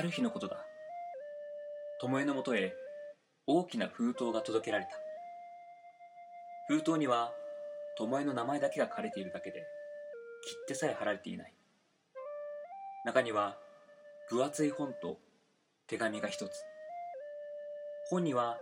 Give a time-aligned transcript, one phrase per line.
[0.00, 0.56] ある日のことだ。
[2.00, 2.72] 巴のもとへ
[3.46, 4.92] 大きな封筒が届けられた。
[6.68, 7.34] 封筒には
[7.98, 9.62] 巴の名前だけが書かれているだけで
[10.66, 11.52] 切手さえ貼られていない。
[13.04, 13.58] 中には
[14.30, 15.18] 分厚い本と
[15.86, 16.50] 手紙が一つ。
[18.08, 18.56] 本には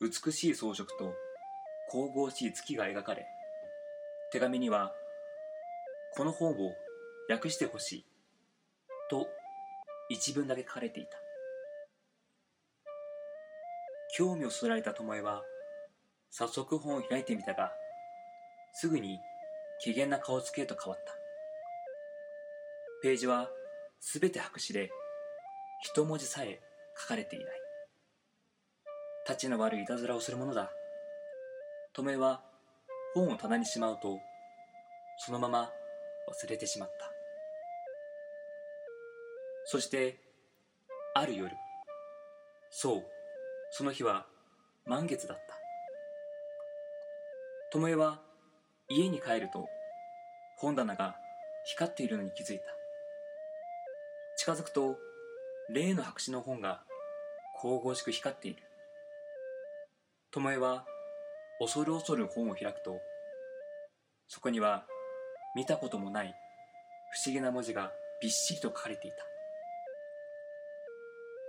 [0.00, 1.14] 美しい装飾と
[1.92, 3.24] 神々しい月が描かれ
[4.32, 4.92] 手紙には
[6.16, 6.72] この本を
[7.30, 8.06] 訳してほしい
[9.08, 9.28] と
[10.08, 11.18] 一文だけ書かれていた。
[14.16, 15.42] 興味をそられた巴は
[16.30, 17.72] 早速本を開いてみたが
[18.72, 19.18] すぐに
[19.80, 21.14] 機嫌な顔つきへと変わった。
[23.02, 23.50] ページは
[24.00, 24.90] すべて白紙で
[25.82, 26.60] 一文字さえ
[26.96, 27.48] 書かれていない。
[29.26, 30.70] たちの悪いいたずらをするものだ。
[31.92, 32.42] 巴は
[33.14, 34.18] 本を棚にしまうと
[35.18, 35.70] そのまま
[36.28, 37.13] 忘れてしまった。
[39.66, 40.18] そして
[41.14, 41.50] ある夜
[42.70, 43.04] そう
[43.70, 44.26] その日は
[44.86, 45.38] 満月だっ
[47.72, 47.78] た。
[47.78, 48.20] 巴は
[48.88, 49.66] 家に帰ると
[50.58, 51.16] 本棚が
[51.66, 52.64] 光っているのに気づいた。
[54.36, 54.96] 近づくと
[55.70, 56.82] 例の白紙の本が
[57.60, 58.62] 神々しく光っている。
[60.32, 60.84] 巴は
[61.58, 62.98] 恐る恐る本を開くと
[64.28, 64.84] そこには
[65.56, 66.34] 見たこともない
[67.12, 69.33] 不思議な文字がびっしりと書かれていた。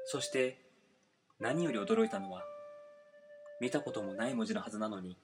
[0.06, 0.58] そして
[1.40, 2.44] 何より驚いたのは
[3.60, 5.18] 見たこともない文字のはずなのに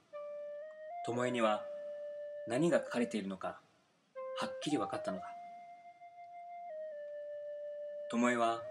[1.05, 1.63] 巴には
[2.47, 3.59] 何が書かれているのか
[4.39, 5.25] はっきり分かったのだ。
[8.11, 8.61] 巴は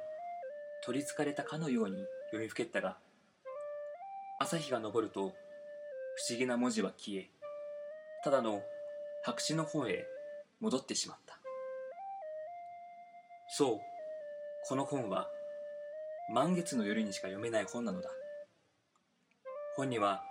[0.84, 2.96] 取りつかれたかのように読みふけったが
[4.40, 5.32] 朝日が昇ると不
[6.28, 7.30] 思議な文字は消え
[8.24, 8.62] ただの
[9.24, 10.06] 白紙の方へ
[10.60, 11.38] 戻ってしまった。
[13.48, 13.80] そう
[14.68, 15.28] この本は
[16.32, 18.08] 満月の夜にしか読めない本なのだ。
[19.76, 20.22] 本には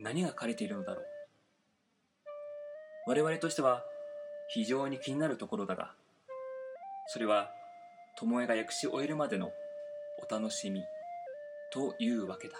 [0.00, 1.04] 何が書かれているのだろう。
[3.06, 3.84] 我々としては
[4.48, 5.92] 非常に気になるところだが
[7.06, 7.50] それは
[8.16, 9.52] 巴が訳し終えるまでの
[10.28, 10.82] お楽しみ
[11.72, 12.56] というわけだ。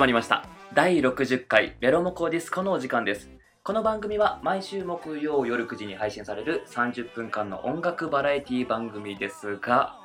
[0.00, 0.46] 始まりました。
[0.72, 3.28] 第60回ベロモコディスコのお時間です。
[3.62, 9.98] この番組は毎週木曜夜9時に配信される30分間の音楽バラエティ番組ですが、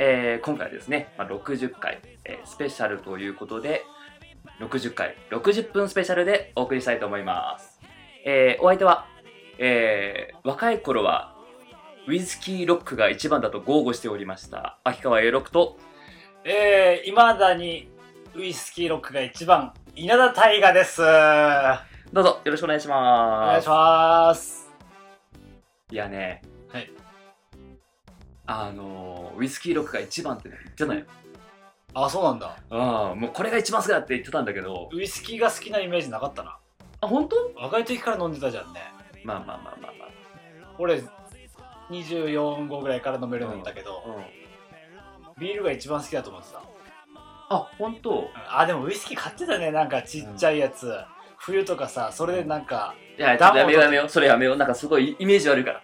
[0.00, 3.84] えー今回はですね、まあ、60回、えースペシャルということで
[4.58, 7.80] 60回60分スペシャルでお送りしたいと思います、
[8.24, 9.06] えーお相手は、
[9.60, 11.36] えー若い頃は
[12.08, 15.78] ウイスキーロックが一番だと豪語しておりました秋川 A ロックと
[16.44, 17.88] えー、未だに
[18.36, 21.00] ウイスキーロックが一番、稲田大我です。
[21.00, 21.04] お
[22.12, 24.70] どうぞよろしくお願いします願いします。
[25.90, 26.90] いやね、はい。
[28.44, 31.06] あのウイスキーロックが一番ってね言ってたよ。
[31.94, 32.58] あ、そうなんだ。
[32.68, 36.58] ああ、もうこれが一番好きだって言ってたんだけど、ウイスキーが好きなイメージなかったな。
[37.00, 37.36] あ、本当？
[37.56, 38.82] 若い時から飲んでたじゃんね。
[39.24, 40.08] まあまあまあまあま
[40.78, 41.02] 俺、
[41.88, 44.10] 24、5ぐらいから飲めるようになったけど、あ。
[44.10, 44.24] うん。
[45.40, 46.75] ビールが一番好きだと思ってた。
[47.48, 48.30] あ、本当？
[48.48, 50.92] あ、でもウイスキー買ってたね、なんかちっちゃいやつ。
[51.38, 54.08] 冬とかさ、それでなんか、いや、ちょっとやめようやめよう。
[54.08, 54.56] それやめよう。
[54.56, 55.82] なんかすごいイメージ悪いから。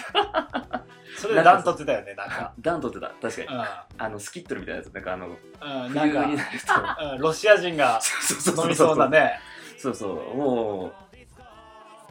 [1.16, 2.52] それで暖取ってたよね、なんか。
[2.60, 3.08] ダントってた。
[3.20, 3.58] 確かに。
[3.58, 3.66] う
[3.98, 4.92] あの、スキットルみたいなやつ。
[4.94, 5.30] なんかあの、ん。
[5.30, 5.38] うん、
[5.90, 6.66] 冬なんになると。
[6.66, 9.08] か、 うん、ロシア人がそうそう飲みそうな。
[9.08, 9.38] ね。
[9.76, 10.36] そうそう。
[10.36, 10.92] も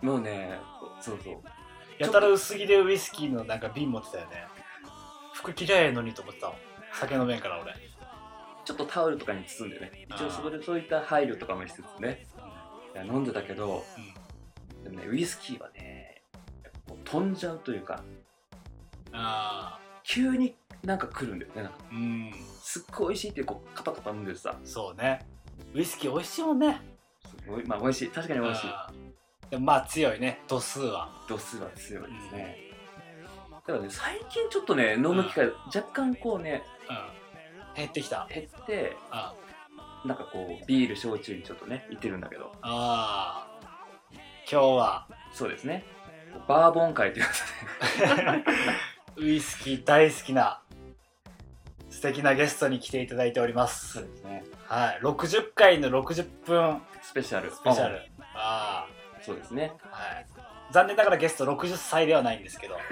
[0.01, 0.59] う、もうね、
[1.01, 1.35] そうそう。
[1.97, 4.45] やたら薄着でウイスキーのなんか瓶持ってたよね。
[5.33, 6.55] 服着りゃええのにと思ってたもん。
[6.93, 7.73] 酒飲めんから俺。
[8.69, 10.05] ちょっとタオルとかに包んでね。
[10.07, 12.27] 一応そこでそういった配慮とかもしつつね。
[13.03, 13.83] 飲んでたけど、
[14.83, 16.21] でもね、ウイスキーはね、
[17.03, 18.03] 飛んじゃうというか、
[19.11, 21.63] あ急になんか来るんだよね。
[21.63, 22.31] なんかあ、うん。
[22.61, 25.25] すっごい美味しいってこうカパカパ飲んでさ、そうね。
[25.73, 26.79] ウイスキー美味しいもんね。
[27.27, 28.09] すごい、まあ美味しい。
[28.09, 28.67] 確かに美味しい。
[29.49, 31.09] でもまあ強いね、度数は。
[31.27, 32.57] 度数は強いですね。
[33.51, 37.18] だからね、最近ちょっとね、飲む機会若干こうね、うん。
[37.79, 38.27] 減ってきた。
[38.29, 39.33] 減ってあ。
[40.05, 42.51] なんかこうビール焼酎にちょっとね行ってるんだけど。
[42.61, 44.17] あー
[44.51, 45.07] 今日は。
[45.33, 45.85] そうですね。
[46.47, 47.31] バーボン会というこ
[49.15, 49.27] とで。
[49.27, 50.61] ウイスキー大好きな
[51.89, 53.93] 素敵なゲストに来ていただいております。
[53.93, 54.43] そうですね。
[54.67, 54.99] はい。
[55.01, 56.81] 60回の60分。
[57.01, 57.51] スペシャル。
[57.51, 58.01] スペシャル。
[58.35, 58.87] あ
[59.21, 59.73] そうですね。
[59.91, 60.25] あはい。
[60.71, 62.75] 残念ながらゲスト60歳ではないんですけど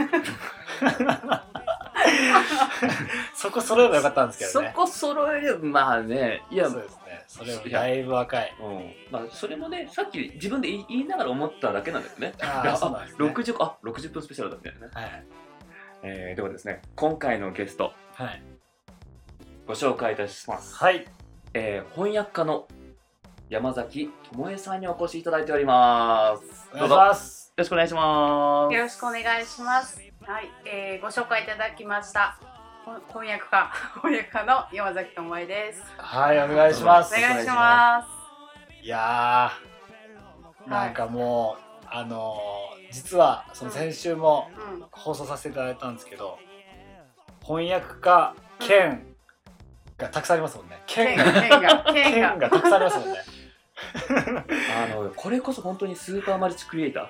[3.33, 4.71] そこ揃えばよかったんですけどね。
[4.73, 7.25] そこ揃えるまあねいやそうですね。
[7.27, 8.55] それもだいぶ若い。
[8.59, 8.93] うん。
[9.11, 12.33] まあ、それもねさっき自分で言い言いながら思っただけなんだよね。
[12.41, 13.27] あーそうなんですね。
[13.27, 15.23] 60あ60分スペシャルだみたいなね、はい。
[16.03, 17.93] えー、ではですね今回のゲスト。
[18.13, 18.41] はい、
[19.67, 21.05] ご紹介いたします、はい、
[21.53, 22.67] えー、翻訳家の
[23.47, 26.69] 山崎智恵さんにお越しいただいております。
[26.73, 26.95] お願いしどうぞ。
[26.95, 27.05] よ
[27.57, 28.73] ろしくお願いします。
[28.73, 30.06] よろしくお願いします。
[30.27, 32.37] はい、えー、ご紹介いただきました。
[32.83, 33.71] こ翻訳家、
[34.03, 35.81] 翻訳家の山崎智恵です。
[35.97, 38.05] はいお願いしますお願いしま
[38.81, 44.61] いやーなんかもう、あのー実はその先週もす。
[44.61, 46.37] うん、放送させていただいたんですけど
[47.41, 49.05] 翻訳家兼
[49.97, 52.35] がたくさんありますもんね兼剣がが、剣が、剣兼が。
[52.49, 53.23] がたくさんありますもんね
[54.75, 57.07] あのこれこそ本当にスーパーマルチクリエイター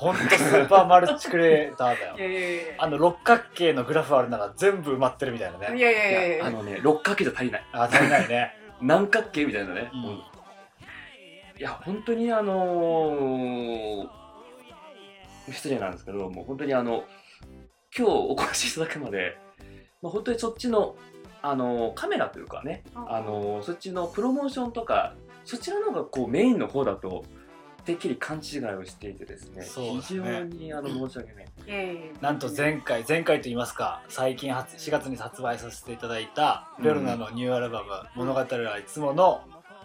[0.00, 2.16] ほんとスーパーマルチクリエイターだよ。
[2.16, 5.70] いやいやいやいあの六角形のグラフあるなら全部埋まってるみたいなや。
[5.70, 6.36] いねやいやいや。
[6.36, 6.46] いや。
[6.46, 7.66] あのね六角形じゃ足りない。
[7.72, 8.54] あ足りないね。
[8.80, 10.00] 何角形みたいなね、うん。
[10.00, 10.22] い
[11.58, 14.08] や本当にあのー
[15.52, 17.04] 失礼なんですけどもう本当にあの
[17.94, 19.36] 今日お越しいただくまで、
[20.00, 20.96] まあ、本当にそっちの
[21.42, 23.12] あのカメラというかね、うん。
[23.12, 25.14] あのそっちのプロモーションとか
[25.44, 27.24] そちらの方がこうメインの方だと
[27.84, 30.22] てっきり勘違いをしていてですねそうですね。
[30.22, 31.46] 非常にあの申し訳ない。
[31.66, 36.84] いやいやいやなんと前回前回と言いますか最近発4月に発売させていただいたうん。
[36.84, 39.42] ベルナのニューアルバム「物語はいつも」の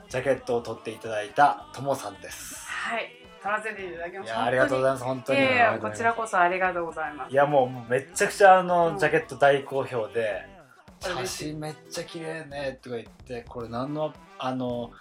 [0.09, 2.65] ジャケットを撮っていただいたともさんです。
[2.67, 3.09] はい、
[3.41, 5.03] 撮らせていただきましやありがとうございまます。
[5.05, 5.39] 本当に。
[5.39, 7.31] いやいや、こちらこそありがとうございます。
[7.31, 8.97] いやもうもうめっちゃくちゃあの、うん。
[8.99, 10.45] ジャケット大好評で
[11.01, 11.43] 「写嬉しい。
[11.51, 14.91] 真めっちゃ綺麗ね」とか言ってこれ何のあの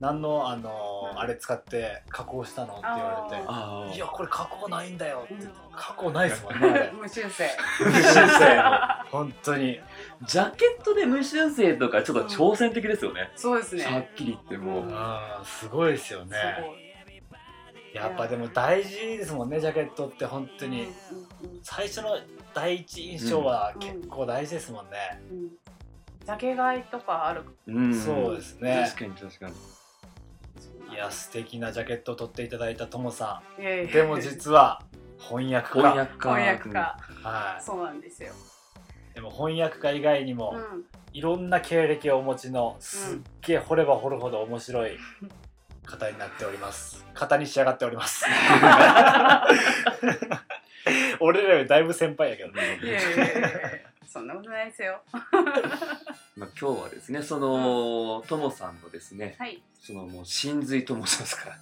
[0.00, 1.18] 何のあの、うん。
[1.18, 5.76] あれ使って加工したのって言われてあ「いやこれ加工ないんだよ」って言ってうん。
[5.76, 7.50] 加工ないですもんね 無修正。
[7.84, 8.62] 無修正。
[9.10, 9.80] 本当に。
[10.22, 13.84] ジャケットで無修正とかちょっと挑戦的ですよね、そうですね。
[13.84, 16.36] はっきり言ってもう、うんうんすごいですよね。
[17.92, 22.18] やっぱでも大事ですもんねジャケットって本当に、うんうんうん最初の
[22.54, 25.48] 第一印象はうん結構大事ですもんね、うん。
[25.48, 27.44] ジャケ買いとかある。
[27.66, 27.94] うん。
[27.94, 29.54] そうですね確かに確かに
[30.90, 34.82] いや素敵なジャケットを撮っていただいたともさいやいやんでも実は
[35.20, 35.82] 翻訳家。
[35.82, 36.18] 翻訳家。
[36.18, 36.96] 翻訳家。
[37.22, 38.32] はそうなんですよ。
[39.12, 40.84] い、でも翻訳家以外にも、うん。
[41.12, 44.92] いろんな経歴をお持ちのすっげえ掘れば掘るほど面白い
[45.84, 47.04] 方になっております。
[47.14, 48.24] 方に仕上がっております。
[51.20, 52.78] 俺らよりだいぶ先輩やけどね。
[52.82, 53.50] いやいやいやいや。
[54.06, 55.00] そんなことないですよ。
[56.36, 59.62] まあ、今日はですねそのともさんのですねはい。
[59.80, 61.56] そのもう真髄と申しますか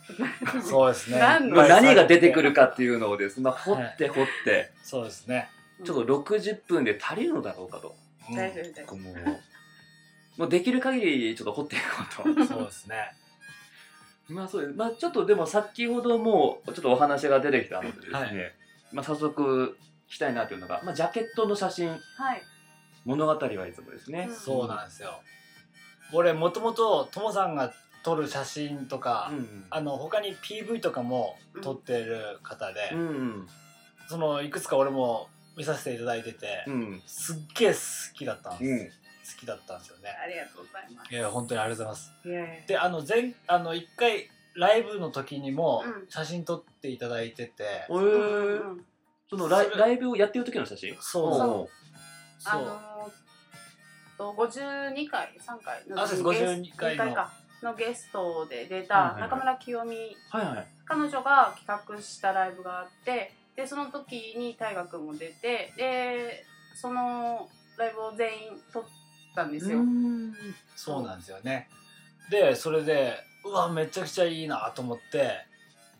[0.55, 1.19] ら そうですね。
[1.19, 4.73] まあ何が出てくるかっていうのをですね、まあ、掘って掘って。
[4.83, 5.49] そうですね、
[5.85, 7.95] ちょっと60分で足りるのだろうかと。
[8.29, 9.15] うん大丈夫大丈もう
[10.39, 11.85] もうできる限りちょっと掘っていこ
[12.33, 12.47] うと。
[12.47, 13.13] そうですね。
[14.29, 14.75] まあそうです。
[14.75, 18.55] まあちょっとでも先ほどもうちょっとお話が出てきたのでですね、はい。
[18.93, 21.91] まあ早速聞きたいなというのが、まあ、ジャケットの写真。
[21.91, 22.23] 夫。
[22.23, 22.43] はい。
[23.09, 24.37] 物語はいつもですね、うん。
[24.37, 25.21] そうなんですよ。
[26.13, 27.73] 俺もともとともさんが
[28.03, 33.47] 撮る写真とか、うんあの他に PV とかも撮ってる方で、うんうん。
[34.09, 37.03] そのいくつか俺も見させていただいてて、うん。
[37.07, 37.79] すっげえ好
[38.15, 38.79] きだったんです、うん。
[38.89, 40.11] 好きだったんですよね。
[40.11, 41.15] ありがとうございます。
[41.15, 42.29] いや本当にありがとうございます。
[42.29, 42.67] いやいや。
[42.67, 46.11] であの前あの一回ライブの時にもうん。
[46.11, 48.85] 写真撮っていただいてて、えうん
[49.31, 50.97] そのライそれライブをやってる時の写真？
[51.01, 52.41] そうそう。
[52.41, 52.88] そうあのー
[54.19, 56.45] と52回3回のあそうです。
[56.45, 57.05] 52回の。
[57.05, 57.33] ゲスか。
[57.63, 60.17] のゲストで出たはい中村清美。
[60.85, 66.45] 彼女が企画したライブがあってでその時に大河君も出てで
[66.75, 68.85] そのライブを全員撮っ
[69.35, 69.81] たんですよ。
[70.77, 71.69] そうなんですよね。
[72.31, 75.33] でそれでうわめちゃくちゃいいなと思って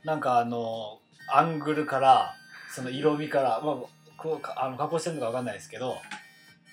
[0.05, 0.99] なんかあの
[1.33, 2.35] アングルから
[2.75, 3.77] その色味から、まあ、
[4.17, 5.97] こうかあの加工してるのかわかんないですけど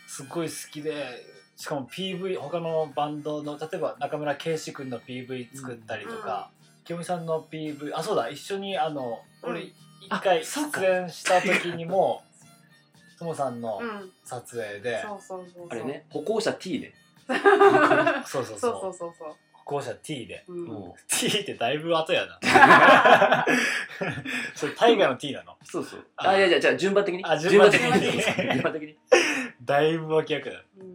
[0.07, 6.49] すっごい好きでしかも PV 他のバンドの例えば中村圭史君の PV 作ったりとか、
[6.83, 9.71] 清美さんの PV あそうだ一緒にあの俺うん。
[10.05, 12.23] 一回出演した時にも
[13.17, 15.67] ともさんのうん、撮影で、そうそうそうそう。
[15.69, 16.93] あれね歩行者 T ね。
[18.25, 18.71] そうそうそう。
[18.81, 20.43] そうそうそう歩行者 T で。
[20.47, 20.65] うん。
[20.65, 23.45] も T ってだいぶ後やな。
[24.53, 25.53] それ大河の T なの？
[25.53, 26.05] うそうそう。
[26.17, 26.29] あ。
[26.29, 27.23] あいやいやじゃあ順番的に。
[27.25, 28.01] あ順番的に。
[28.01, 28.51] 順番的に。
[28.51, 28.95] 順番的に。
[29.63, 30.61] だいぶ脇役だ。
[30.77, 30.94] うん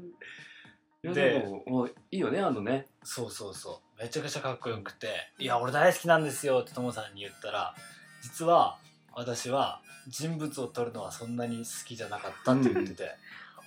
[1.02, 2.86] いやででももういいよねあのね。
[3.02, 4.02] そうそうそう。
[4.02, 7.74] めちゃくちゃかっこよくて「いや俺大好きなんですよ」ってともさんに言ったら
[8.22, 8.78] 実は
[9.14, 13.10] 私は人物を撮るのはそんなに好きじゃなかったって言ってて、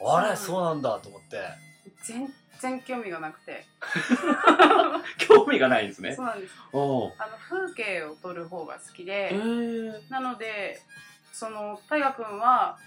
[0.06, 1.38] あれそうなんだと思って。
[2.04, 3.66] 全然興味がなくて。
[5.18, 6.16] 興味がないんですね。
[6.16, 6.54] そうなんです。
[6.72, 10.82] おおあの風景を撮る方が好きで、えー、なので
[11.32, 12.78] その大河君は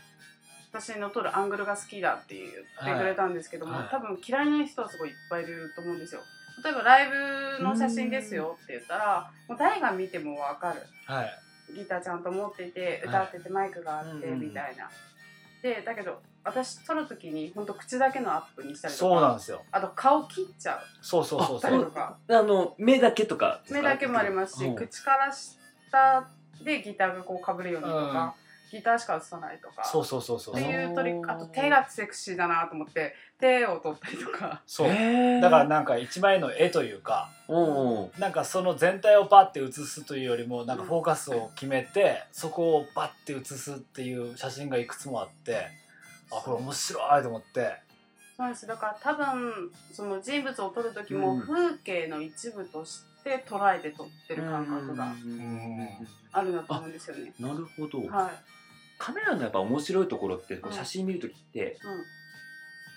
[0.73, 3.80] 私の撮るアングルが好きだって言ってくれたんですけども、はい。
[3.82, 6.20] はい多分嫌いな人はすごいいっぱいいると思うんですよ。
[6.62, 7.11] 例えばライ
[7.58, 10.82] ブの写真ですよって言ったらもう誰が見ても分かる。
[11.06, 11.30] はい。
[11.75, 13.25] ギターちゃんと持っていてはい。
[13.25, 14.90] 歌っててマイクがあってうんみたいな、
[15.62, 19.62] でだけど私撮る時に本当口だけのアップにしたりとそうなんかですよ。
[19.70, 20.80] あと顔切っちゃう。
[21.02, 21.78] そうそうそうたそう。
[21.78, 22.16] りとか。
[22.28, 24.75] あの目だけとか目だけもありますしうん。
[24.76, 26.28] 口から下
[26.64, 28.35] でギターがこうかぶるようにとか、
[28.70, 30.54] ギターしか映さないとかそうそうそうそう。
[30.54, 34.62] っていうトリックあと手がセクシーだなと思って手を取ったりとか。
[34.66, 34.88] そう。
[34.88, 45.68] えー、だからなんか一枚の絵というかおうなんかその全体をパッて写すというよりもなんかフォーカスを決めてそこをバッて写すっていう写真がいくつもあって
[46.30, 47.87] あこれ面白いと思って。
[48.37, 51.40] そうですだから多分その人物を撮る時もうん。
[51.42, 55.88] 風景の一部として捉えて撮ってる感覚がうん
[56.32, 57.32] あるなと思うんですよね。
[57.40, 58.30] なるほど、はい、
[58.98, 60.76] カメラのやっぱ面白いところってこううん。
[60.76, 61.78] 写真見るときって、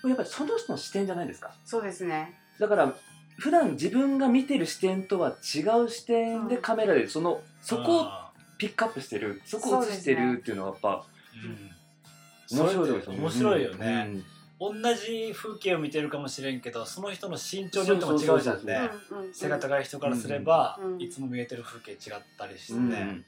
[0.02, 1.52] うん、やっぱりその人の視点じゃないですか？
[1.64, 2.38] そうですね。
[2.58, 2.94] だから
[3.38, 6.62] 普段自分が見てる視点とは違う視点でうん。
[6.62, 12.58] カメラでそのそこをあピックアップしてるそこを映してるっていうのはやっぱーうん。
[12.58, 13.18] 面白いですよね。
[13.20, 14.24] 面白いよね、
[14.60, 14.82] うん。
[14.82, 18.90] 同じ風景を見てるかもしれんけどその人の身長によっても違うじゃんね。
[19.32, 21.98] 背が高い人からすれば、うんいつも見えてる風景違っ
[22.36, 23.24] たりして、うん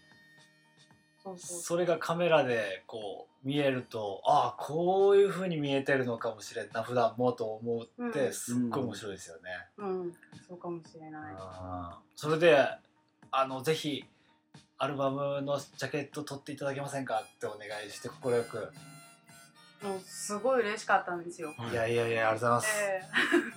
[1.36, 9.42] それがカメラでこう見えるとああこういう風に見えてるのかもしれんな普段もと思ってうんすっごい面白いですよね。
[9.78, 10.12] うん、
[10.48, 11.34] そうかもしれない。
[12.16, 12.58] それで
[13.30, 14.04] あのぜひ
[14.78, 18.72] アルバムのジャケット撮っていただけませんかってお願いして快く、
[19.86, 21.54] もうすごい嬉しかったんですよ。
[21.70, 22.82] いやいやいやありがとうございます。
[22.82, 23.02] え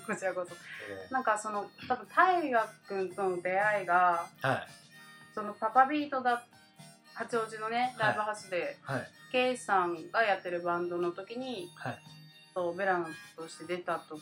[0.01, 0.55] え こちらこそ。
[0.88, 4.67] えなんかその多分大河君との出会いがーはい
[5.34, 6.45] そのパパビートだ
[7.15, 8.07] 八王子のねはい。
[8.10, 9.07] ライブハウスで、はい。
[9.31, 11.98] ケイさんがやってるバンドの時にはい。
[12.53, 14.19] そうベラノとして出た時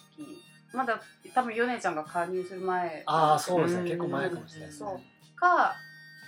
[0.73, 0.99] まだ
[1.35, 3.91] 多分ヨネちゃんが加入する前ああそうですうんね。
[3.91, 4.89] 結構前かもしれないですね。
[4.89, 5.35] そう。
[5.39, 5.75] か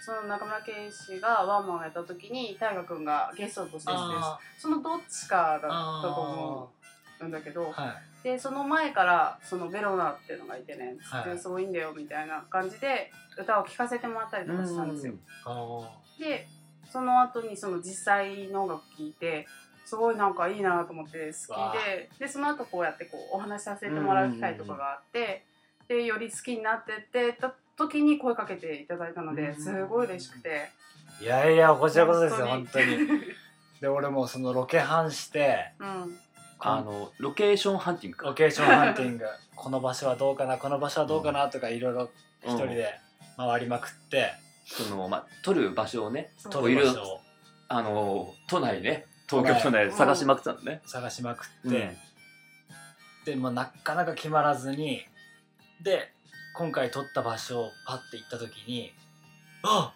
[0.05, 3.91] その中村圭司がワンマンをやった時に大河君がゲストとして
[4.59, 6.69] そのどっちかだったあと思
[7.21, 11.37] うんだけどーはいでその前からそのベロナっていうのがいてねつって、はい。
[11.37, 15.13] すごいんだよみたいな感じで歌を聴かせてもらったりとかしたんですよ。
[15.45, 16.47] あで
[16.91, 19.45] その後にその実際の音楽聴いて
[19.85, 25.45] すごいなんかいいなと思って好きででその後こうやってこうお話しさせてもらう機会とかがあって
[25.87, 30.71] でより好きになってってた時に声かけていただいたのですごい嬉しくて。
[31.21, 32.85] ーいやいやこちらこそですよ本本当に。
[33.81, 36.19] で俺もそのロケハンしてうん
[36.67, 38.27] あのロケーションハンティングか。
[38.27, 39.25] ロケーションハンティング。
[39.55, 42.09] この場所はどうかなこの場所はどうかなとかいろいろ
[42.43, 42.99] 一人で
[43.37, 44.33] 回りまくって。
[44.65, 47.21] そのまあ撮る場所をね撮る場所を。
[47.67, 51.71] あの都内ね東京都内で探しまくってたのね、探しまくうん。
[51.71, 51.97] って、
[53.25, 55.05] でもなかなか決まらずに
[55.81, 56.11] で
[56.55, 58.93] 今回撮った場所をパッて行った時に
[59.63, 59.93] あ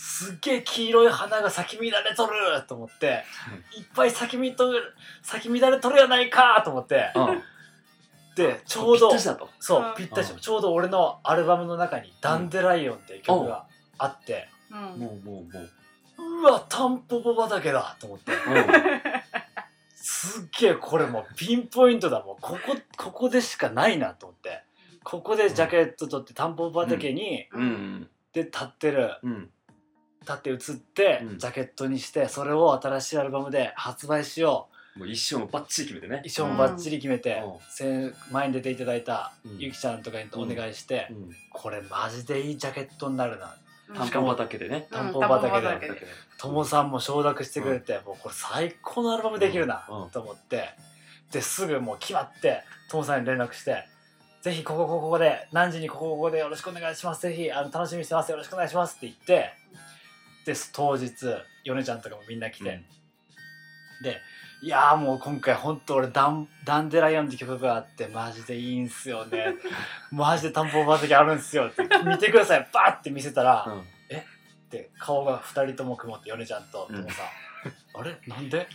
[0.00, 2.32] すっげえ黄色い花が咲き乱れとる
[2.68, 3.24] と思って
[3.76, 4.54] いっぱい咲き乱れ
[5.22, 7.10] 咲き乱れとるやないかと思って。
[7.16, 7.42] うん。
[8.36, 9.46] でちょうどぴったしだと。
[9.46, 9.50] うん。
[9.58, 13.66] そうぴったしうんちょうど俺のアルバムの中に「ダンデライオン」っていう曲が
[13.98, 14.78] あって、うん。
[14.78, 15.60] もうもうも
[16.20, 18.32] う、うわタンポポ畑だと思って。
[19.96, 22.36] すっげえこれもうピンポイントだもん。
[22.36, 24.62] ここここでしかないなと思って。
[25.02, 27.48] ここでジャケット撮ってタンポポ畑に、
[28.32, 29.16] で立ってる。
[29.24, 29.50] うん
[30.28, 31.38] 立って写って、うん。
[31.38, 35.00] ジャケットにしてそれを新しいアルバムで発売しよう。
[35.00, 36.22] もう一生もバッチリ決めてね。
[36.28, 37.58] 衣装もバッチリ決めて、うん。
[37.70, 39.58] せ前に出ていただいたうん。
[39.58, 41.30] ゆきちゃんとかにお願いして、うん。
[41.52, 43.54] これマジでいいジャケットになるな。
[43.88, 43.94] うん。
[43.94, 44.86] タンポポ畑でね。
[44.90, 45.68] タンポポ畑で。
[45.68, 46.06] 畑
[46.38, 50.02] ともさんも承諾してくれて、もうこれ最高のアルバムできるな、うん。
[50.04, 50.10] うん。
[50.10, 50.70] と思って。
[51.32, 53.84] ですぐもう決まってともさんに連絡して
[54.40, 57.22] 「ぜひここここここで何時にここここでよろしくお願いします。
[57.22, 58.30] ぜひあの楽しみにしてます。
[58.30, 59.52] よろしくお願いします」って言って
[60.52, 61.12] で当日。
[61.64, 62.82] ヨネちゃんとかもみんな来て、
[64.02, 64.18] で
[64.62, 69.54] いやーもう今回ほんと俺ダン「ダンデライオン」って曲があってマジでいいんすよね。
[70.10, 71.82] マジでタンポポ畑あるんすよって。
[72.06, 72.66] 見てください。
[72.72, 73.80] バーって見せたら、うん。
[73.82, 73.84] っ
[74.70, 76.86] て顔が2人とも曇って米ちゃんと。
[76.86, 78.18] ともさん、あれ？
[78.26, 78.66] なんで？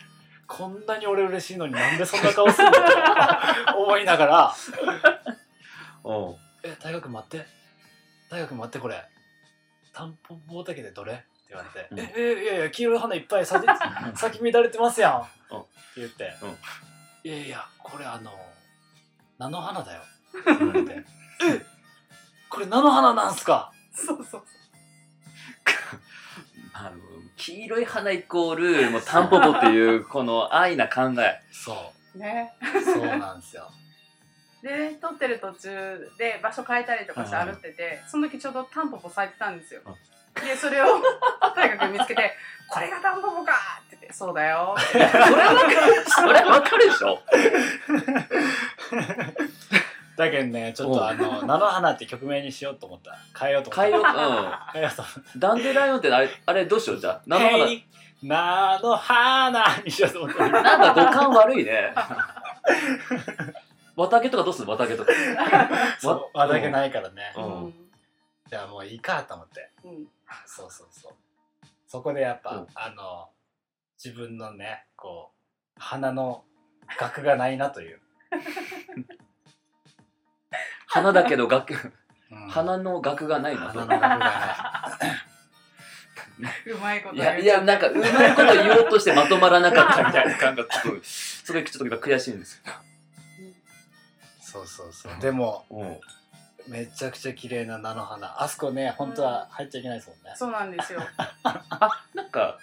[0.46, 2.74] こんなに俺嬉しいのになんでそんな顔するの？
[3.84, 4.56] 思いながら。
[6.04, 7.48] おう「え大学待って。
[8.30, 9.04] 大学待ってこれ。
[9.94, 12.00] タンポポ畑でどれ?」言われて「うん。
[12.00, 15.14] ええいやいや黄色い花いっぱい咲き咲き乱れてますやん」
[15.54, 15.60] うん。
[15.60, 16.34] って言って。
[16.42, 16.58] うん
[17.26, 18.32] 「いやいやこれあの
[19.38, 20.02] 菜の花だよ」
[20.40, 20.92] って言われて
[21.48, 21.66] 「え
[22.50, 23.72] これ菜の花なんすか?
[23.94, 24.44] そうそうそう。
[26.76, 26.98] あの
[27.38, 32.54] 黄色い花イコールもうタンポポっていうこの愛な考え」そね。
[32.62, 33.72] うそうなんですよ。
[34.64, 39.82] で撮ってる途中で場所変えたりとかして歩ってて、その時ちょうどタンポポ咲いてたんですよ、
[40.42, 41.00] でそれを
[41.56, 42.36] 大学見つけて
[42.70, 43.54] 「これがタンポポか!」
[43.86, 45.12] って言って「そうだよ」それは
[45.54, 46.06] わかる。
[46.08, 47.22] それはわかるでしょ。
[50.16, 53.18] だけどねちょっとあの「菜の花」って曲名にしようと思った。
[53.40, 53.82] 変えようと思った。
[53.82, 54.04] 変えよう、
[54.74, 57.00] 変えようと思ダンデライオンってあれあれどうしよう？
[57.00, 60.50] じゃあた菜の花菜の花にしようと思った。
[60.50, 61.94] なんか五感悪いね。
[63.96, 64.74] 綿毛とかどうするの？
[64.74, 65.12] 綿毛とか。
[66.00, 67.74] そう話だけないからね、うんうん。
[68.48, 69.70] じゃあもういいかと思って。
[69.84, 70.08] うん
[70.46, 71.14] そうそうそう。
[71.88, 72.68] そこでやっぱ、うん。
[72.76, 73.30] あの
[74.04, 75.32] 自分のねこ
[75.78, 76.44] う鼻の
[77.00, 78.00] 額がないなという、
[80.88, 81.74] 花だけど楽
[82.32, 82.48] うん。
[82.50, 84.10] 花の額がないの鼻の額が
[86.40, 93.54] なうまいこといやいやなんかうまいこと言おうとしてまとまらなかったみたいな感覚ちょっとすごい ちょっと今悔しいんですよ、い
[94.42, 95.20] そうそうそう。
[95.20, 96.00] でもうん、
[96.68, 98.42] めちゃくちゃ綺麗な菜の花。
[98.42, 101.02] あそこね本当は入っちゃいけないですもんね、そうなんですよ。
[101.44, 102.58] あなんか。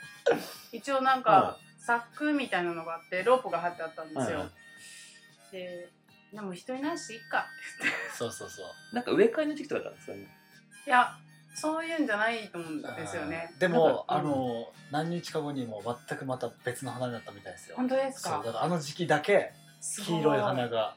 [0.73, 4.49] 一応なんか柵みたいなのがあってロープが張ってあったんですよ、はい
[5.53, 5.89] で
[6.33, 7.39] でも人いないしいっか。
[7.39, 7.43] っ
[7.83, 8.95] て言ってそうそうそう。
[8.95, 10.29] なんか植え替えの時期とかだったんですかね。
[10.87, 11.19] いや
[11.57, 13.53] そういうんじゃないと思うんですよね。
[13.59, 17.77] でも、あの何日か後にも全くまた別の花になったみたいですよ。
[17.77, 18.31] 本当ですか？
[18.37, 19.53] そうだからあの時期だけ
[20.07, 20.95] 黄色い花が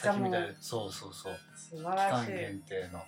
[0.00, 0.46] じゃあ咲きみたいも。
[0.48, 1.34] でそうそうそう。
[1.34, 2.32] 期素晴ら間しい。
[2.32, 3.02] 限定の。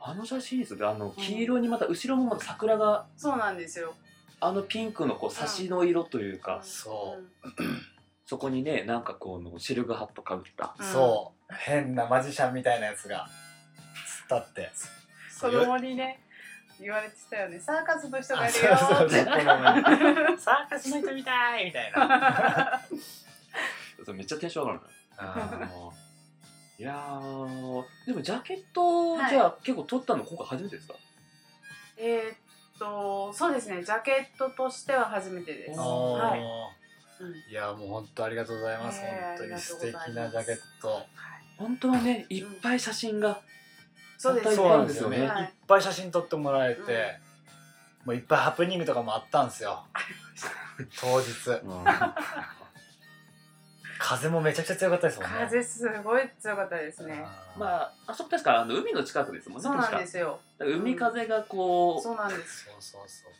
[0.00, 0.86] あの写真ですね。
[0.86, 3.94] あの黄色にまた後ろもまた桜がそうなんですよ。
[4.38, 7.52] あのピンクのこう差しの色というか、そう
[8.24, 10.74] そこにねなんかこのシルクハットかぶった。
[10.78, 10.86] うん。
[10.86, 11.54] そう。
[11.54, 13.26] 変なマジシャンみたいなやつが
[14.28, 14.70] 突っ立って。
[15.40, 16.20] 子供にね
[16.80, 17.58] 言われてたよね。
[17.58, 18.76] サーカスの人があいるよ。
[18.76, 19.24] そうそうってそう。
[19.24, 22.80] 子供にサーカスの人みたいみたいな。
[24.04, 24.80] それめっちゃテンション上がる
[25.16, 25.68] あな
[26.78, 29.30] いやーでもジャケット、はい。
[29.30, 30.94] じゃあ結構撮ったの今回初めてですか？
[31.96, 32.36] えーっ
[32.78, 33.82] とそうですね。
[33.82, 35.80] ジャケットとしては初めてです。
[35.80, 35.82] ー。
[35.82, 37.50] はい、うん。
[37.50, 41.06] いやもう本当ありがとうございます、えー本当に素敵なジャケット。
[41.56, 42.42] 本当はねい。
[42.42, 43.40] っぱい写真が、
[44.18, 44.56] そうです。
[44.56, 45.42] そうなんですよね、はい。
[45.44, 46.86] いっぱい写真撮ってもらえて、うん。
[48.08, 49.82] もういっぱいハプニングとかもあったんですよ。
[51.00, 51.32] 当日
[53.98, 55.36] 風もめちゃくちゃ強かったですもんね。
[55.40, 57.24] 風すごい強かったですね。
[57.24, 60.40] あまああそこ確かあの海の近くですもんねそうなんですよ。
[60.58, 62.64] 海風がこう、そうなんです。
[62.64, 63.32] そうそうそう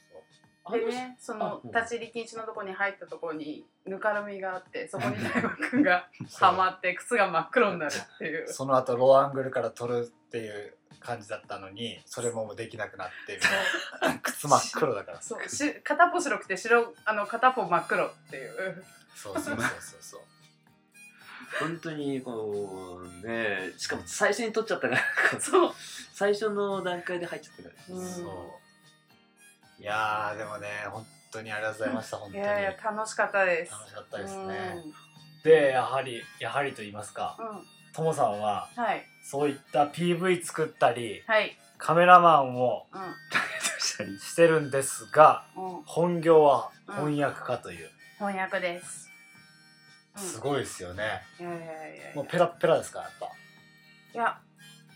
[0.72, 6.50] でねその立ち入り禁止のとこに入ったところにぬかるみがあって そこに大学君がそう。
[6.50, 8.52] はまって靴が真っ黒になるっていう。
[8.52, 13.38] その後ローアングルから撮るっていう感じだったのにそれももうできなくなって
[14.22, 15.22] 靴真っ黒だから。
[15.22, 15.48] そう。
[15.48, 18.84] し片っぽ白くて白あの片っぽ真っ黒っていう。
[19.14, 20.20] そうそうそうそうそう
[21.60, 25.00] 本当にこうねしかも最初に撮っちゃったから。
[25.40, 25.74] そう。
[26.12, 27.94] 最初の段階で入っちゃったから。
[27.94, 28.06] うん。
[28.14, 29.82] そう。
[29.82, 32.42] いやーでもね本当にありがとうございました本当に。
[32.42, 33.72] いやいや楽しかったです。
[33.72, 34.82] 楽しかったですね。
[34.84, 34.94] うん。
[35.42, 37.66] でやはりやはりと言いますかうん。
[37.92, 39.06] ともさんははい。
[39.22, 41.56] そういった PV 作ったりはい。
[41.78, 42.96] カメラマンをう
[44.20, 45.82] してるんですがんうん。
[45.84, 49.00] 本業は翻訳家という、翻訳です。
[49.00, 49.05] うん
[50.16, 51.22] すごいですよね。
[51.38, 52.14] いやいやいやいや。
[52.14, 53.26] もうペラッペラですかやっぱ。
[53.26, 54.38] いや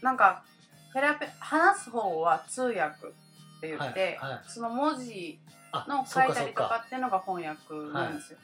[0.02, 0.42] なんか
[0.94, 3.10] ペラペ話す方は通訳っ
[3.60, 4.40] て言って、はいはい。
[4.48, 5.38] その文字
[5.72, 8.38] あの書いたりとかかっていうのが翻訳なんですよ。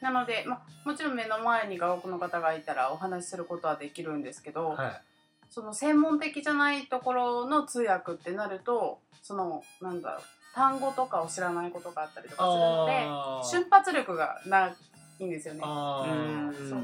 [0.00, 5.02] なので、ま、もちろん目の前に外国の方がいたらお話しすることはできるんですけど、はい。
[5.50, 10.22] その専門的じゃないところの通訳ってなるとそのなんだろう
[10.54, 14.74] 単語とかを知らないことがあったりとかするので瞬発力がな
[15.20, 15.60] いんですよね。
[15.62, 16.48] あー。
[16.48, 16.70] うん。
[16.70, 16.80] そう。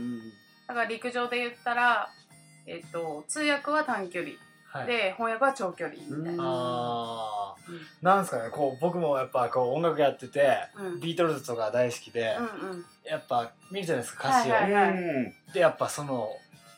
[0.68, 2.08] だから陸上で言ったら、
[2.66, 4.34] えっと、通訳は短距離。
[4.66, 4.86] はい。
[4.86, 5.96] で翻訳は長距離。
[6.08, 7.54] みたいな。
[8.02, 11.00] なんですかねこう僕もやっぱこう音楽やってて、うん。
[11.00, 12.84] ビートルズとか大好きで、うんうん。
[13.04, 15.34] やっぱ見るじゃないですか歌詞を、はいはいうん。
[15.52, 16.28] でやっぱその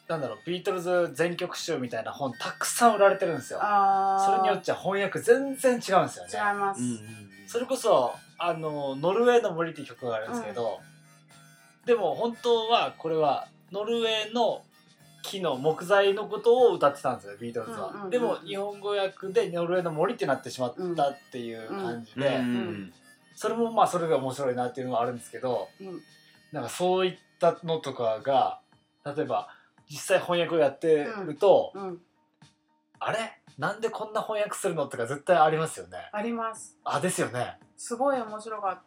[0.08, 3.58] なんだろうビートルズ全曲集みたいな本たくさん売られてるんですよ。
[3.60, 6.30] それによっちゃ翻訳全然違うんですよね。
[6.32, 6.80] 違います、
[7.48, 10.78] それこそあのノルウェーの森っていう曲があるんですけど、
[11.86, 14.62] でも本当はこれはノルウェーの
[15.22, 22.92] 木の木材のことを歌ってたんですよビートルズは、うんうんうんでも日本語訳でノルウェーの森ってなってしまったっていう感じで、うん
[23.38, 26.00] それもまあそれで面白いなっていうのはあるんですけどうん。
[26.52, 28.60] なんかそういったのとかが
[29.04, 29.48] 例えば
[29.90, 32.00] 実際翻訳をやってると、うん、
[32.98, 33.18] あれ？
[33.58, 34.86] なんでこんな翻訳するの？
[34.86, 35.98] とか絶対ありますよね。
[36.12, 36.78] あります。
[36.84, 37.58] あですよね。
[37.76, 38.80] すごい面白かった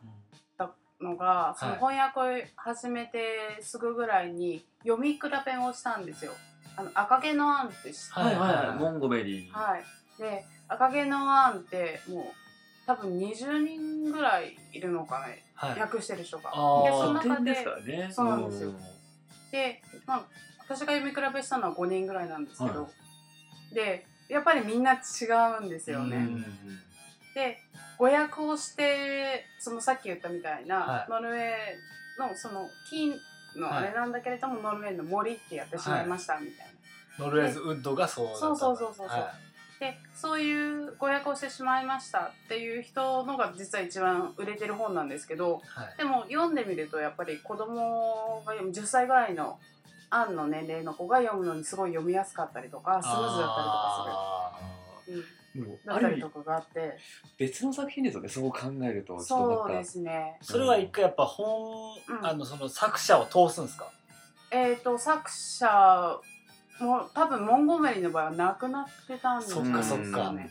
[1.01, 6.33] のがその翻訳を始めてすぐぐらいに読み比べをしたんですよ。
[6.75, 8.79] あの赤毛のアンって知ってはいはい。
[8.79, 9.51] モンゴメリー。
[9.51, 9.83] はい、
[10.17, 12.23] で赤毛のアンってもう
[12.85, 15.79] 多分20人ぐらいいるのかね、はい。
[15.79, 16.43] 訳してる人が。
[16.43, 17.53] でその中で
[17.85, 18.09] でね。
[18.11, 18.71] そうなんですよ。
[19.51, 20.25] で、まあ、
[20.59, 22.89] 私が読み比べしたのは5人ぐらいなんですけど、は
[23.73, 24.97] でやっぱりみんな違
[25.61, 26.17] うんですよね。
[26.17, 26.45] うん。
[27.33, 27.57] で
[27.99, 31.11] 語訳をしてそのさっき言ったみたいな、はい。
[31.11, 33.13] ノルウェーのその金
[33.55, 36.67] のあれなんだけれども、ノルウェーの森ってやってしまいましたみたい
[37.19, 37.25] な。
[37.25, 39.19] ノルウェーズウッドがそうだったそうそうそうそうそう。
[39.19, 39.33] は
[39.79, 45.97] でそういう語訳をしてしまいましたっていう人のが実は一番売れてる本なんですけどいはい。
[45.97, 49.57] でも読んでみるとやっぱり子供が読む10歳ぐらいの
[50.09, 54.59] アンの年齢の子が読むのにすごい読みやすかったりとかスムーズだったりとか
[55.05, 56.97] する、だったあるりとかがあって。
[57.37, 58.29] 別の作品ですよね。
[58.29, 60.37] そう考えるとちょっとそうですね。
[60.41, 62.25] それは一回やっぱ本、うん。
[62.25, 63.91] あのその作者を通すんですか、
[64.51, 66.19] えっ、と作者
[66.79, 70.31] も多分モンゴメリの場合は亡くなってたんですよそっかそっか。
[70.33, 70.49] ね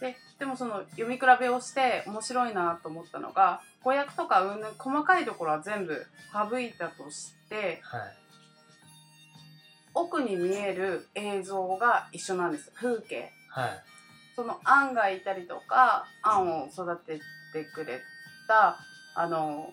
[0.00, 8.16] ででもその読み比べをして面白いなと思ったのが語訳とかうん細かいところは全部省いたとしてはい。
[9.92, 12.70] 奥に見える映像が一緒なんです。
[12.74, 13.32] 風景。
[13.48, 13.82] はい
[14.36, 17.20] そのアンがいたりとかアンを育て
[17.52, 18.00] てくれ
[18.48, 18.78] た
[19.14, 19.72] あの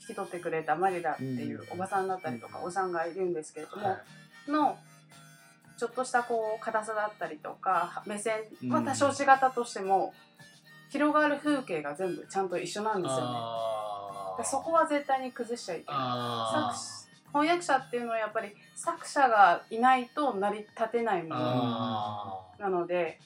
[0.00, 1.72] 引き取ってくれたマリラっていううん。
[1.72, 3.98] おばさんだったりとかおじさんがいるんですけれども、は
[4.46, 4.50] い。
[4.50, 4.78] の
[5.78, 8.34] ちょっとしたこう硬さだったりとか目線
[8.70, 8.84] はうん。
[8.84, 10.12] 多少違ったとしても、
[10.90, 14.44] 広がる風景が全部ちゃんと一緒なんですよね。
[14.44, 17.03] そこは絶対に崩しちゃいけない。
[17.34, 23.18] 翻訳者っていうのはやっぱり作者がいないと成り立てないもーのあなので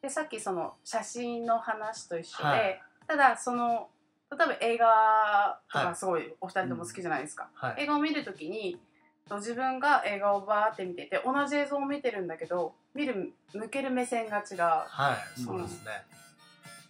[0.00, 2.82] でさっきその写真の話と一緒で、はい。
[3.06, 3.88] ただその
[4.30, 7.50] 例えば映画とはいかすごいお二人とも好きじゃないですか。
[7.54, 7.82] ーはい。
[7.82, 8.80] 映画を見るときに
[9.28, 14.58] と自分が映画をバーって見てて同じ映像を見てるんだけど見る向ける目線が違う。
[14.58, 15.90] はいそうですね、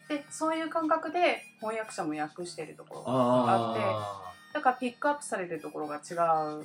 [0.09, 6.01] でそういう感覚で翻訳者も訳してるところがあってあだからピックアップされるところが違う。
[6.19, 6.65] ー。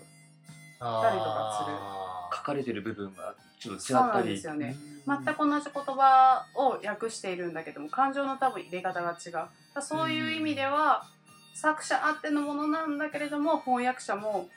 [0.79, 4.75] たりとかあ書かれてる部分がちょっと違そうなんったりですよね。
[5.07, 5.23] うん。
[5.23, 9.81] 全く同じ言葉を訳しているんだけども感情の多分入れ方が違う。
[9.81, 11.05] そういう意味では
[11.53, 14.49] 作者あってのものなんだけれども翻訳者も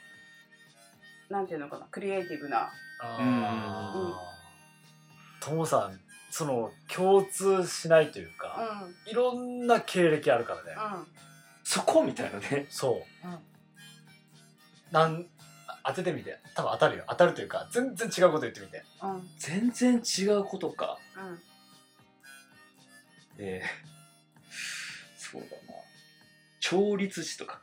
[1.31, 2.71] なんていうのかなクリエイティブな。
[5.41, 8.33] ともさんその共通しないといううん。
[8.35, 11.28] か、いろんな経歴あるからね、うん
[11.70, 12.64] そこみたいなね。
[12.70, 13.38] そう、うん。
[14.90, 15.26] なん
[15.85, 16.38] 当ててみて。
[16.54, 17.04] 多分当たるよ。
[17.09, 18.83] 当たるというか全然違うこと言ってみて。
[19.02, 19.16] うん。
[19.16, 20.96] うん全然違うことか。
[23.37, 23.68] えー、
[25.18, 25.52] そうだな。
[26.59, 27.61] 調律師とか。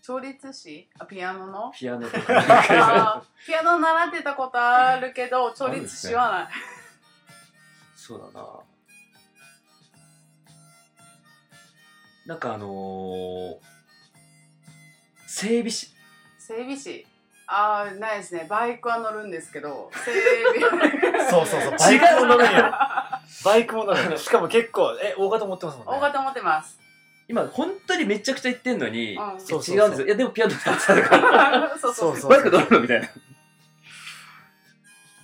[0.00, 0.88] 調律師？
[0.98, 1.72] あピアノの？
[1.76, 3.22] ピアノとか。
[3.46, 6.48] ピアノ習ってたことあるけど調律師はない。
[7.94, 8.48] そうだな
[12.26, 13.56] なんかあのー、
[15.26, 15.88] 整備士。
[16.38, 17.06] 整備士？
[17.48, 18.46] ああないですね。
[18.48, 20.12] バイクは乗るんですけど整
[20.60, 21.26] 備。
[21.28, 21.76] そうそうそう。
[21.78, 22.72] バイクも乗るんよ。
[23.44, 24.16] バイクも乗るんよ。
[24.16, 25.92] しかも結構え大型持ってますもんね。
[25.94, 26.78] 大型持ってます。
[27.28, 29.20] 今本当にめちゃくちゃ言ってんのに、うん。
[29.20, 30.06] 違うんですよ。
[30.06, 31.78] いやでもピアノ歌ってたから。
[31.78, 32.30] そうそうそう。
[32.30, 33.08] バイク乗るのみたいな。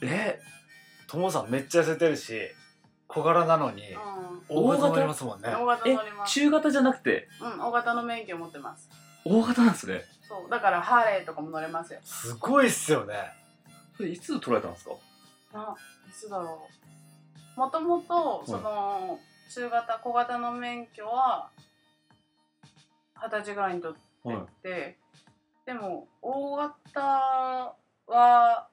[0.03, 0.41] え
[1.07, 2.39] ともさんめっちゃ痩せてるし
[3.09, 3.99] 小柄なのにうん。
[4.49, 4.89] 大型？
[4.89, 6.33] 乗りますもんね大型え乗ります。
[6.35, 7.29] 中型じゃなくて？
[7.43, 8.89] うん大型の免許持ってます。
[9.25, 10.05] 大型なんですね。
[10.29, 12.01] そうだからハーレーとかも乗れますよ。
[12.05, 13.15] すごいっすよね。
[13.97, 14.93] それいつ取られたんですか？
[15.55, 15.75] あ
[16.09, 16.69] いつだろ
[17.57, 17.61] う。
[17.61, 19.19] もともとその
[19.53, 21.49] 中型小型の免許は
[23.21, 23.97] 二十歳ぐらいに取っ
[24.63, 24.99] てて、
[25.67, 27.75] でも大型
[28.07, 28.69] は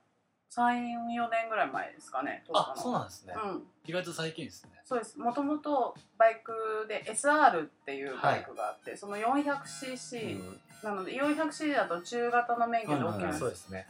[0.56, 2.82] 34年ぐらい前ですかねあの。
[2.82, 3.64] そうなんですね、うん。
[3.86, 4.72] 意外と最近ですね。
[4.86, 5.20] そうです。
[5.20, 10.62] もともとバイクで SR っていうバイクがあって、その 400cc うん。
[10.84, 13.88] なので 400cc だと中型の免許で OK なんですそうですね。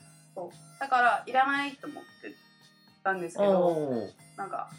[0.80, 2.34] だからいらないと思って
[3.04, 4.70] たんですけどなんか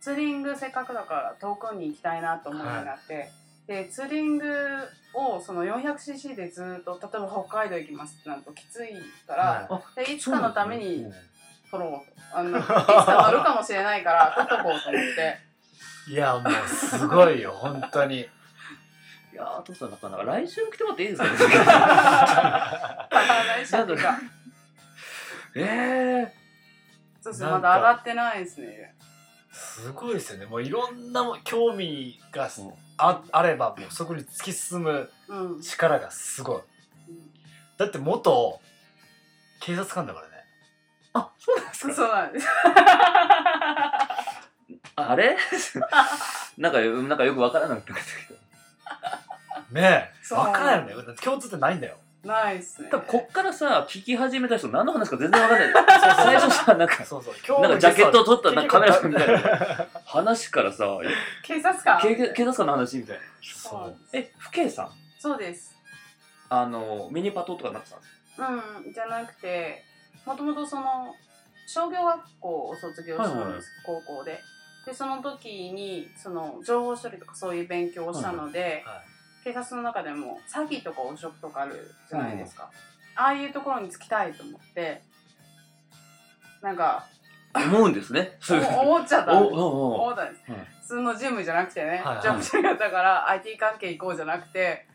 [0.00, 3.30] ツーリングせっかくだから遠くに行きたいなと思うようになって、
[3.66, 4.46] でツーリング
[5.14, 8.90] をその 400cc でずっと例えば北海道行きますってなるときつい
[9.26, 11.06] から、はでいつかのために
[11.70, 15.38] 取ろうとあのいつか乗るかもしれないから 取っとこうと思って。
[16.08, 18.20] いやもうすごいよ本当に。
[18.20, 21.26] いやー、父さん、なんか、なんか来週来てもらっていいですか？
[23.10, 23.76] 来週
[25.60, 26.34] ええ
[27.20, 28.94] そうですなんかまだ上がってないですね。
[29.52, 30.46] すごいですよね。
[30.46, 32.72] もういろんなも興味がうん。
[32.98, 36.62] ああればもうそこに突き進むうん、うん力がすごい。
[37.76, 38.58] だって元
[39.60, 40.25] 警察官だからね
[41.16, 41.96] あ、そうなんですそうか？
[41.96, 42.48] そうなんです。
[44.96, 45.36] あれ？
[46.58, 48.02] なんか、なんかよくわからなくなって
[49.70, 50.14] きねえ。
[50.22, 50.38] そう。
[50.40, 51.06] 分からんよね。
[51.06, 51.96] だって共通ってないんだよ。
[52.24, 52.88] ないっすね。
[52.88, 52.98] た。
[52.98, 55.72] 多分こっからさ、聞き始めた人何の話か全然わかんない。
[56.16, 57.34] 最初さ、なんか、そうそう。
[57.46, 59.40] 今なんかジャケットを撮ったなんかカメラさんみたいな。
[59.40, 60.84] な話からさ、
[61.42, 62.00] 警察官。
[62.00, 63.22] 警警察官の話みたいな。
[63.42, 64.90] そうえ、不敬さん？
[65.18, 65.76] そうです。
[66.48, 68.12] あの、ミニパトとかなってたんです
[68.86, 69.84] うんじゃなくて
[70.26, 71.14] もともとその
[71.66, 74.40] 商業学校を卒業したんです、高校で。
[74.84, 78.84] でその時にその情報処理とかそういう勉強をしたので、
[79.42, 82.70] 警察の中でも詐欺とか汚職とかあるじゃないですか、
[83.14, 85.02] ああいうところに就きたいと思って
[86.62, 87.06] なんか
[87.54, 88.38] 思うんですね。
[88.80, 90.54] 思っちゃった思ったんです、うん。
[90.56, 94.86] 普通のジムじゃなくてね、ジョブじゃなかったから IT 関係行こうじゃなくて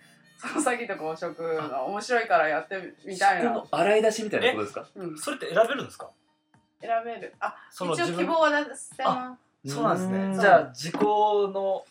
[0.42, 3.54] その詐欺とか汚職が面白いからやってみたいな。
[3.54, 4.88] そこの、洗い出しみたいなことですか？
[4.96, 6.10] うん、それって選べるんですか？
[6.82, 7.36] 選べる。
[7.40, 8.14] あその自分？
[8.14, 9.74] 一応希望は出せます。
[9.76, 10.32] そうなんですうん。
[10.32, 11.86] ねじゃあ時効の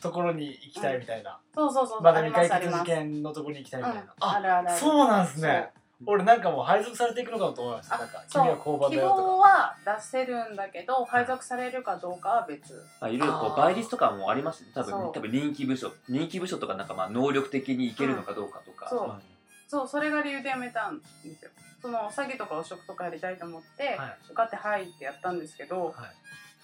[0.00, 4.78] ところに行きたいみたいな、そうそうそう、まだあり未解決ますあります事件のところに行きたいみたいな、うん、あるあるある。
[4.78, 5.70] そうなんですね。
[5.72, 7.96] そう俺なんかもう配属されていくのかと思いました。
[7.96, 12.82] あなんか君は交番希だよと望は出せるんだけど配属されるかどうかは別。
[13.00, 13.56] あいろいろこうあー。
[13.64, 14.70] 倍率とかもありますね。
[14.74, 15.12] 多分そう。
[15.12, 19.08] 多分人気部署人気部署とかなんかまあ能力的にいけるのかどうかとか、そう。
[19.08, 19.20] か、
[19.68, 21.04] そうそれが理由で辞めたんで
[21.36, 21.50] すよ。
[21.82, 24.16] その詐欺とか汚職とかやりたいと思って、はい。
[24.26, 25.94] 受かって入ってやったんですけど、はい。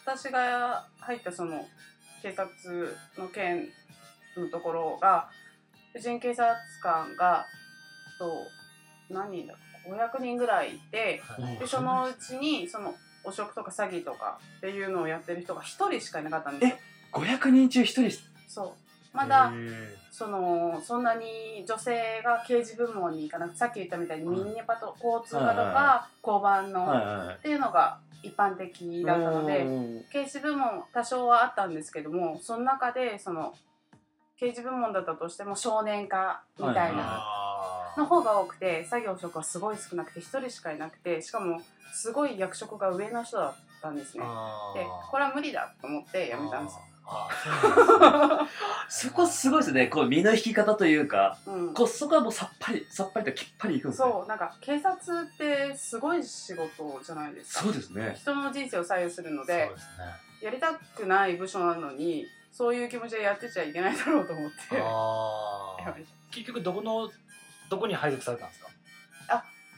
[0.05, 1.66] 私が入ったその
[2.22, 3.68] 警察の件
[4.37, 5.29] のところが
[5.92, 7.44] 婦人警察官が
[8.18, 8.31] そう
[9.10, 9.54] 何人だ
[9.86, 11.56] 500人ぐらいいてはい。
[11.58, 12.94] でそのうちにその
[13.24, 16.76] 汚職とか詐欺とかっていうのをやってる人が1人しかいなかったんですよ。
[17.12, 18.10] 500人中1人
[18.48, 18.72] そう。
[19.12, 19.52] まだ
[20.12, 26.86] そのそんなに女性が刑事部門に行かなくてさっき言ったみたいにミニパト交通課とか交番の
[27.34, 33.54] っていうのが一般的だったのでうん刑事部門多少はあったんですけどもその中でその
[34.38, 37.49] 刑事部門だったとしても少年課みたいはいなあ
[38.00, 41.60] の方が多くて作業職はすごい少なくて1人しかいなくてしかも
[41.92, 44.24] すごい役職が上の人だったんですね。
[44.26, 46.80] あでこれは無理だと思って辞めたんですよ。
[47.04, 48.46] あー。
[48.88, 49.10] そね。
[49.10, 49.88] そこすごいですね。
[49.88, 51.74] こう身の引き方というかうん。
[51.74, 54.10] こうそこはもうさっぱりさっぱりときっぱりいくんですね。
[54.10, 57.62] そうなんか警察ってすごい仕事じゃないですか。
[57.64, 58.14] そうですね。
[58.16, 59.70] 人の人生を左右するのでね。
[60.40, 67.10] やりたくない部署なのにそういう気持ちでやってちゃいけないだろうと思って 結局どこの
[67.70, 68.70] どこに配属されたんですか？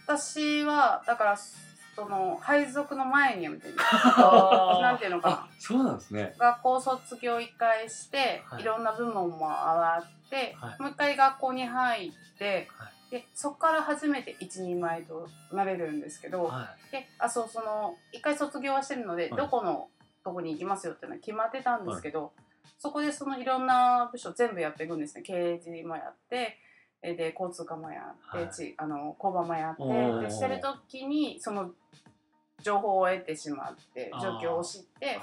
[0.07, 5.35] 私はだからその配属の前に なんていうのかな。
[5.37, 6.35] あそうなんですね。
[6.38, 8.62] 学校卒業一回して、はい。
[8.62, 10.83] い、ろんな部門も上がって、はい。
[10.83, 19.37] もう一回学校に入って、はでそこから初めて一人前となれるんですけど、はであそうその一回卒業はしてるので、はい。
[19.37, 19.88] どこの
[20.24, 22.33] とこに行きますよっていうのは決まってたんですけど、
[22.78, 25.22] そこでそのいろんな部署全部やっていくんですね。
[25.22, 26.59] 刑事もやってえ
[27.02, 28.50] で交通課もやって、はい。
[28.54, 31.72] ちあの交番もやってでしてる時にその
[32.62, 35.18] 情報を得てしまって状況を知って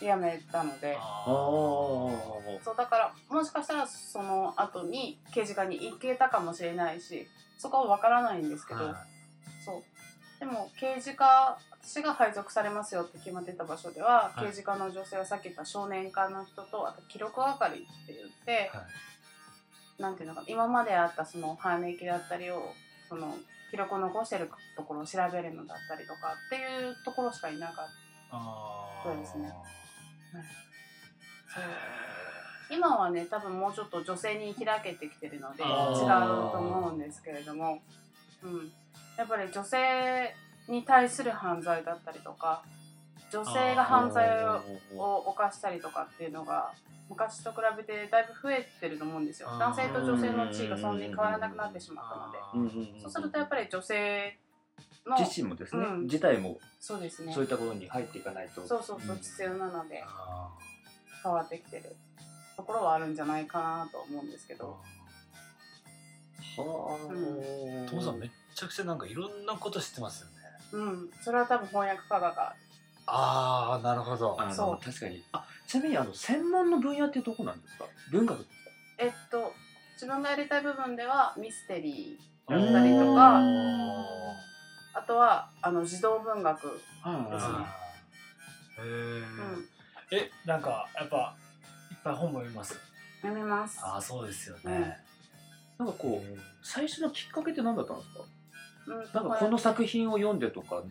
[0.00, 0.98] 辞めたので。
[2.62, 7.26] そうだからもしかしたらその後に刑事課に行けたかもしれないし
[7.58, 8.94] そこは分からないんですけど、ーはい。
[9.64, 9.82] そう。
[10.40, 14.46] でも刑事課私が配属されますよって決まってた場所では、はい。
[14.48, 18.86] 刑事課の女性はさっき言った少年課の人とあと記録係って言って、はい
[19.98, 22.72] なんていうのかな今まであったその反撃だったりを
[23.08, 23.34] その
[23.70, 27.94] 記録を残してるところを調べるのだったりとかっていうところしかいなかった。
[29.12, 29.52] ですね。
[31.54, 31.64] そう
[32.70, 35.68] 今はね多分もうちょっと女性に開けてきてるので違う
[36.50, 37.82] と思うんですけれども、
[38.42, 38.72] うん、
[39.16, 40.34] やっぱり女性
[40.68, 42.62] に対する犯罪だったりとか
[43.30, 44.28] 女性が犯罪
[44.96, 46.72] を犯したりとかっていうのが
[47.08, 49.48] 昔と比べてだいぶ増えてると思うんですよ。
[49.58, 53.00] 男性と女性の地位がそんなに変わらなくなってしまったので。
[53.00, 54.38] そうするとやっぱり女性
[55.06, 56.02] の自身もですね、うん。
[56.04, 57.32] 自体もそうですね。
[57.32, 58.66] そういったことに入っていかないと。
[58.66, 60.50] そうそうそううん必要なのであ
[61.22, 61.96] 変わってきてる
[62.56, 64.78] ところはあるんじゃないかなと思うんですけーど。
[66.56, 70.34] はあ、うトモさんめっちゃくちゃなんかいろんなこと知ってますよね。
[70.72, 71.10] うん。
[71.22, 72.54] それは多分翻訳家が
[73.06, 74.36] ああなるほど。
[74.40, 74.84] あのそう。
[74.84, 75.22] 確かに。
[75.32, 77.84] あちなみにあの専門の分野ってどこなんですか？
[78.10, 78.54] 文学ですか。
[78.98, 79.52] えっと
[79.94, 82.72] 自分がやりたい部分ではミステリーうん。
[82.72, 83.42] だったりとかあ
[84.94, 87.54] あとはあの児童文学、はいですね。
[88.78, 88.84] ー。
[88.84, 89.68] へうん、
[90.10, 91.36] ええなんかやっぱ
[91.90, 92.78] いっぱい本も読みます？
[93.22, 93.80] 読みます。
[93.82, 94.96] ああそうですよね、
[95.78, 98.24] なんかこう最初のきっかけって何だったんですか？
[98.86, 100.82] うん、なんかこの作品を読んでとか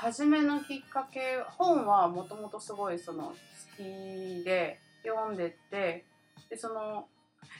[0.00, 3.34] 初めのきっかけ本はもともとすごいその好
[3.76, 6.04] きで読んでて
[6.48, 7.06] でその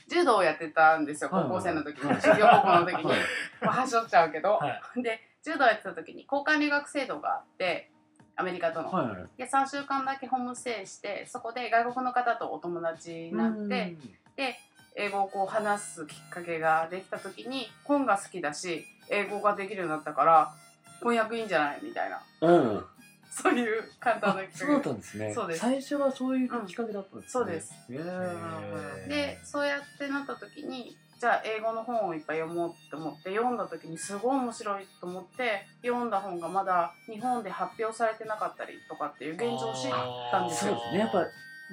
[0.07, 2.09] 柔道をやってたんですよはい高校生の時に。
[2.09, 2.21] はい。
[2.21, 3.03] 修行高校の時に。
[3.03, 3.19] はい。
[3.61, 7.91] まあはしょっちゃうけど、はで柔道やってた時に交換留学制度があって
[8.35, 13.97] アメリカとの、はいはいで3週間だけホームステイしてそこで外国の方とお友達になって
[14.37, 14.55] で
[14.95, 20.53] 英語をこう話すきっかけができた時に本が好きだし英語ができるようになったから
[20.99, 21.79] 翻訳いいんじゃない？
[21.83, 22.21] みたいな。
[22.41, 22.75] うん。
[22.75, 22.85] うん
[23.31, 25.31] そういう簡単あなきっそうだったんですね。
[25.33, 25.59] そうです。
[25.59, 27.73] 最初はそういうきっかけだったんですね、そうです。
[27.91, 29.07] へー。
[29.07, 39.91] でそうやってなった時にじゃあ英語の本をいっぱい読もうって思って読んだ時にすごい面白いと思って読んだ本がまだ日本で発表されてなかったりとかっていう現状を知っ
[40.31, 40.99] たんですそうよですね。
[40.99, 41.25] やっぱ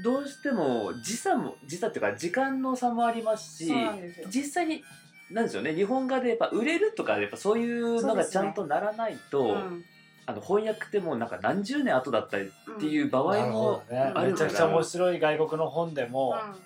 [0.04, 4.28] どうしても時差も時差っていうか時間の差もありますしそうなんですよ。
[4.30, 4.84] 実際に
[5.30, 5.74] なんですよね。
[5.74, 9.84] 日本画でやっぱ売れるとかやっぱそういうのがちゃんとならないと、うん
[10.28, 16.56] あの翻訳ってもうなんか何十年後だったりっていう場合もあるめちゃくちゃ面白い外国の本でも、うん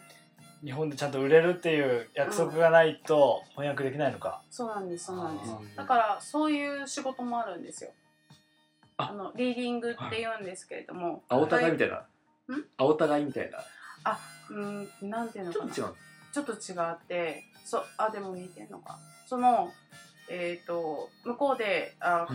[0.62, 5.54] 日本でちゃんと売れるっていう約束がないと翻訳できないのか、そうなんですそうなんです。
[5.74, 7.90] だからそういう仕事もあるんですよ。
[8.98, 9.08] あ。
[9.10, 11.22] あのリーディングって言うんですけれども。
[11.30, 11.96] 青互いみたいな？
[11.96, 12.04] ん？
[12.76, 13.58] 青互いみたいな。
[14.50, 15.72] うんなんていうのかな。
[15.72, 15.96] ちょっと違う。
[16.34, 18.98] ちょっと違ってそうあでも似てんのか。
[19.26, 19.72] その
[20.28, 22.26] えっ、と向こうであ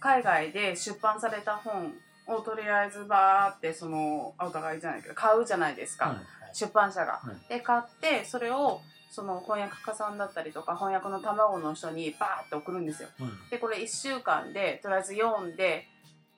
[0.00, 1.92] 海外で出版された本
[2.26, 6.16] をとりあえずバーってそのあお互いじゃないけど買うじゃないですか、はい
[6.56, 7.20] 出版社が。
[7.22, 7.48] はい。
[7.50, 13.10] で買ってそれをその翻訳家さんだったりとか翻訳の卵の人にバーって送るんですよ。
[13.50, 15.86] でこれ1週間でとりあえず読んで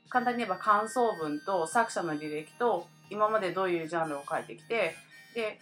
[0.09, 4.95] 簡単に言えば感想文と作者の履歴と今までどういうジャンルを書いてきて
[5.35, 5.61] で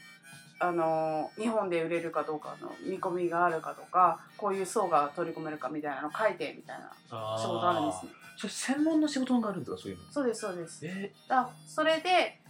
[0.58, 6.90] あの日本で売れるかどうかの見込みがあるかとかこういう層が取り込めるかみたいなのを書いてみたいな
[7.38, 8.12] 仕事あるんですね。
[8.38, 10.86] それ専門の仕事があるんですかそういうのそうですそうです。
[10.86, 12.40] えだからそれで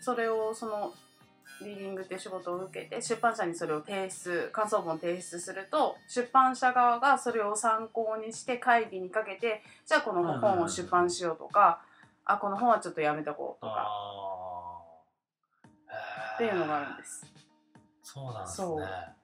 [0.00, 0.92] それをその
[1.62, 11.80] リーディングっていう仕事を受けて出版社にそれを提出感想文を提出すると出版社側がそれを参考にして会議にかけてじゃあこの本を出版しようとか
[12.24, 13.88] あこの本はちょっとやめとこうとか
[16.34, 17.35] っていうのがあるんです。
[18.16, 19.16] そうなんですね。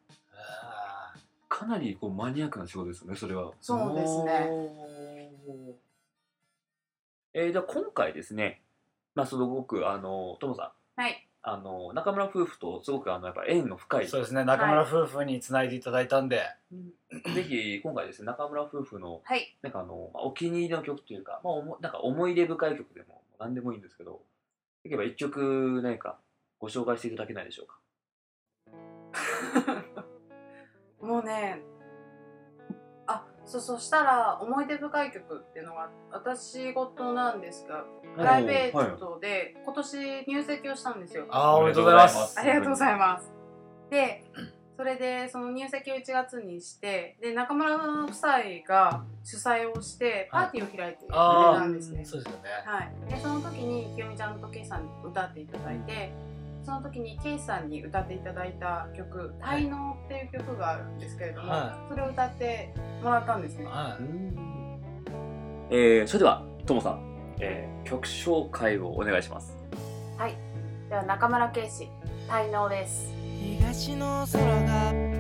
[1.49, 3.53] かなりこうマニアックな仕事ですよねそれは。
[3.63, 4.51] そうですね。
[7.33, 8.61] えー、じゃあ今回ですね
[9.15, 11.01] まあすごくあのともさん。
[11.01, 11.27] はい。
[11.45, 14.09] あの中村夫婦とすごくあのやっぱ縁の深い。
[14.09, 14.45] そうですね。
[14.45, 16.43] 中村夫婦につないでいただいたんで、
[17.35, 19.57] ぜひ今回ですね中村夫婦のはい。
[19.63, 24.21] なんかあのまあお気に入りの曲というか、まあ、おもなんか思い出深い曲でも何でもいいんですけど
[24.85, 26.19] できれば一曲何か
[26.59, 27.77] ご紹介していただけないでしょうか
[31.01, 31.63] もうね
[33.07, 37.85] あそうそしたら思い出深い曲っていうのが私事なんですが
[38.17, 41.27] プライベートで今年入籍をしたんですよ。
[41.31, 43.33] ああおめでとうございますありがとうございます。
[43.91, 44.25] で、
[44.77, 48.33] それでその入籍を1月にして、で中村夫妻
[48.67, 52.05] が主催をしてパーティーを開いてくれあたんですね。
[52.05, 53.11] そうですよねはい。
[53.11, 56.13] でその時に清美ちゃんとケイさんに歌っていただいて、
[56.65, 63.67] その時にケイさんに歌っていただいた曲「滞納」っていう曲があるんですけれども、はそれを歌ってもらったんですね。
[63.67, 63.99] は
[65.71, 67.01] えー、それではともさん、
[67.41, 69.57] えー、曲紹介をお願いします
[70.19, 70.37] はい。
[70.89, 71.89] では中村圭司
[72.29, 73.13] 「滞納」です。
[73.59, 75.12] 東の空が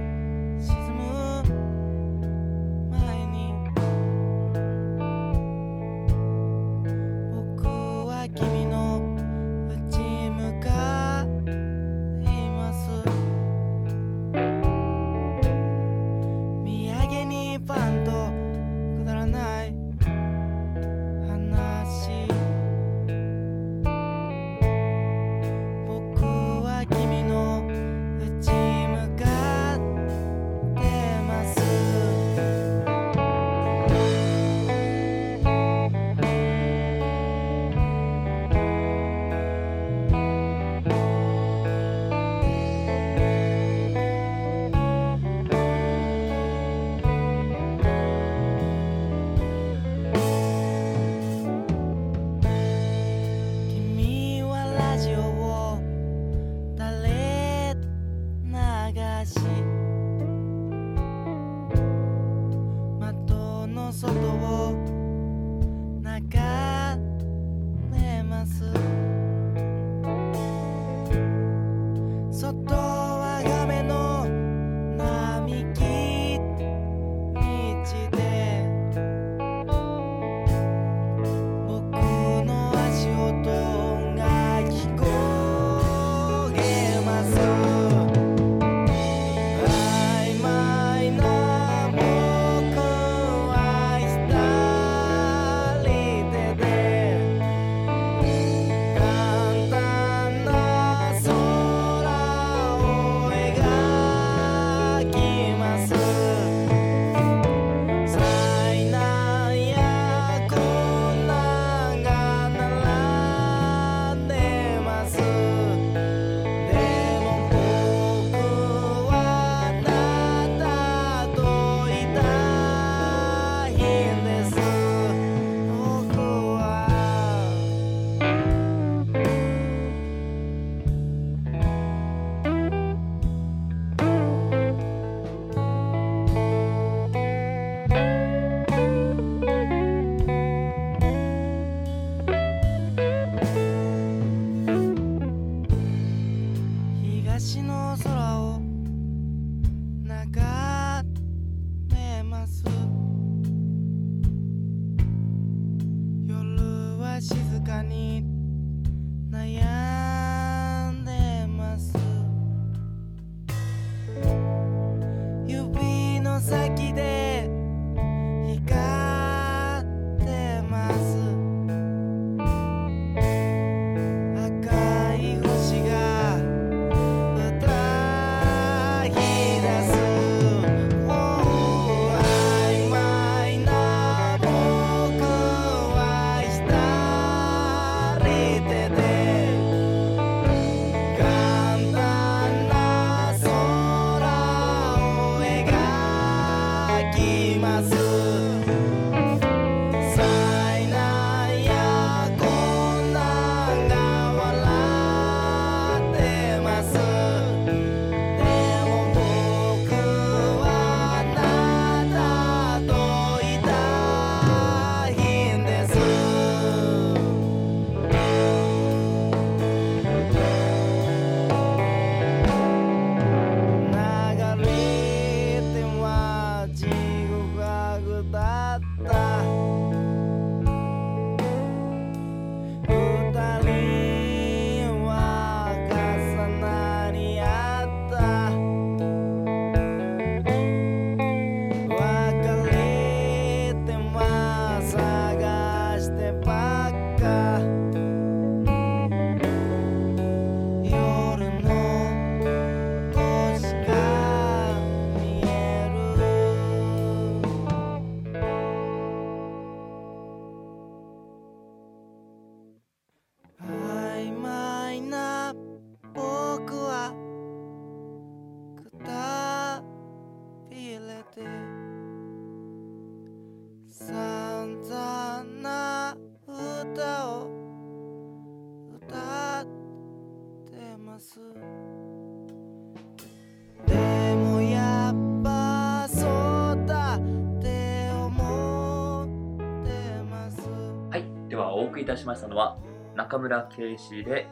[292.02, 292.76] いたしましたのは
[293.14, 294.46] 中村圭司で、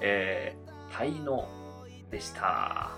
[0.00, 1.46] えー、滞納
[2.10, 2.90] でした。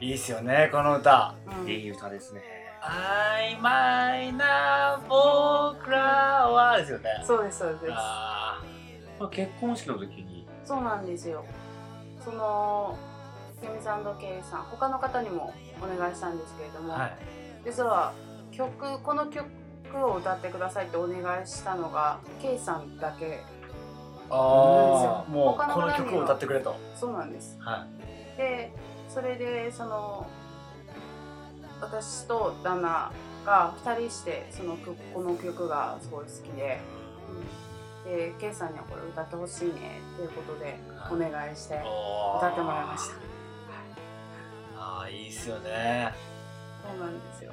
[0.00, 1.34] いいっすよねこの歌。
[1.62, 1.68] うん。
[1.68, 2.40] いい歌ですね。
[2.82, 7.04] 曖昧な僕らはですよね。
[7.24, 7.92] そうですそうです。
[7.92, 8.60] あ
[9.30, 11.44] 結婚式の時に、そうなんですよ。
[12.24, 12.98] その
[13.60, 17.16] ケミさんとケイさん他の方にもお願いしたんですけれども、ーはい。
[17.64, 18.12] 実は
[18.50, 19.46] 曲この曲
[19.98, 23.40] を歌ってくださいってお願いしたのがケイさんだけ。
[24.30, 26.76] ああもうこの曲を歌ってくれと。
[26.94, 27.58] そうなんです。
[27.60, 27.86] は
[28.36, 28.72] で
[29.08, 30.26] それでその
[31.80, 33.12] 私と旦那
[33.44, 36.80] が2人してその曲この曲がすごい好きで、
[38.06, 40.78] うん、でケイさんにはこれ歌ってほしいねっていうことで
[41.10, 41.76] お願いしてい
[42.38, 43.16] 歌ってもらいました。
[44.78, 46.12] ああいいっすよね。
[46.82, 47.52] そうなんですよ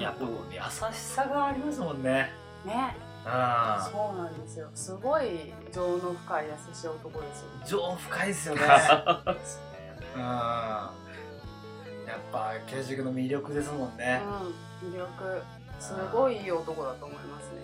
[0.00, 0.60] やっぱこう優
[0.94, 2.30] しさがありますもんね。
[2.64, 2.96] ね。
[3.22, 4.70] うんそうなんですよ。
[4.74, 8.62] すごい情の深い優しい男ですよ情深いですよね。
[10.16, 10.20] うん。
[10.22, 14.22] やっぱ刑事君の魅力ですもんね、
[14.82, 15.42] うん魅力。
[15.78, 17.60] すごいいい男だと思いますね。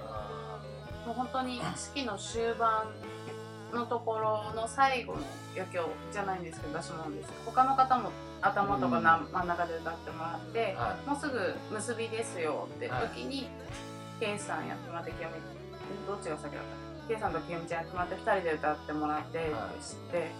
[1.07, 2.84] もう本当に式の終盤
[3.72, 5.20] のところの最後の
[5.55, 7.32] 余興じゃないんですけど私もなんです。
[7.47, 8.11] 他の方も
[8.47, 13.49] 頭とかな、真ん中で歌ってもらって、はもうすぐ結びですよって時に、
[14.20, 15.34] ケイさんやってもらって清美
[16.07, 17.09] どっちが先だった？
[17.09, 20.30] ケイさんと清美ちゃんやってもらって2人で歌ってもらって、はいして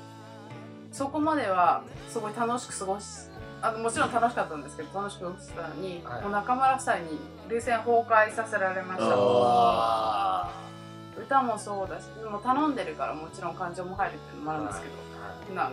[0.92, 3.04] そこまではすごい楽しく過ごし
[3.61, 6.22] あのもちろん楽しかったんですけど楽しく過ごしたのに、はい。
[6.22, 9.07] もう中村夫妻に涙腺崩壊させられました。
[9.12, 10.50] あ
[11.18, 14.86] 歌もそうだしでも頼んでるからもちろん感情も入るっていうのもあるんですけ
[15.48, 15.72] ど、なん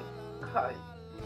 [0.52, 0.72] か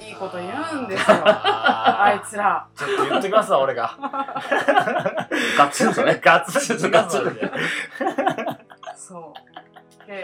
[0.01, 1.17] いいこと言うんですよ。
[1.27, 2.67] ああいつら。
[2.75, 3.95] ちょっと言ってきますわ俺が。
[3.99, 6.19] ガッツンとね。
[6.21, 9.33] ガッツンとガッツンガッツンそ
[10.05, 10.07] う。
[10.07, 10.23] で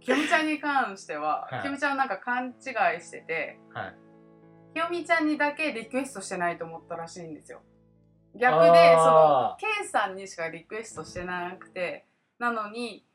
[0.00, 1.60] 清美ちゃんに関しては、はい。
[1.62, 3.94] 清美ちゃんはなんか勘違いしてて、はい。
[4.74, 7.62] 清美ちゃんにだけリクエストしてないと思ったらしいんですよ。
[8.34, 12.04] 逆でそのあ K さんにしかリクエストしてなくて
[12.38, 13.06] なのに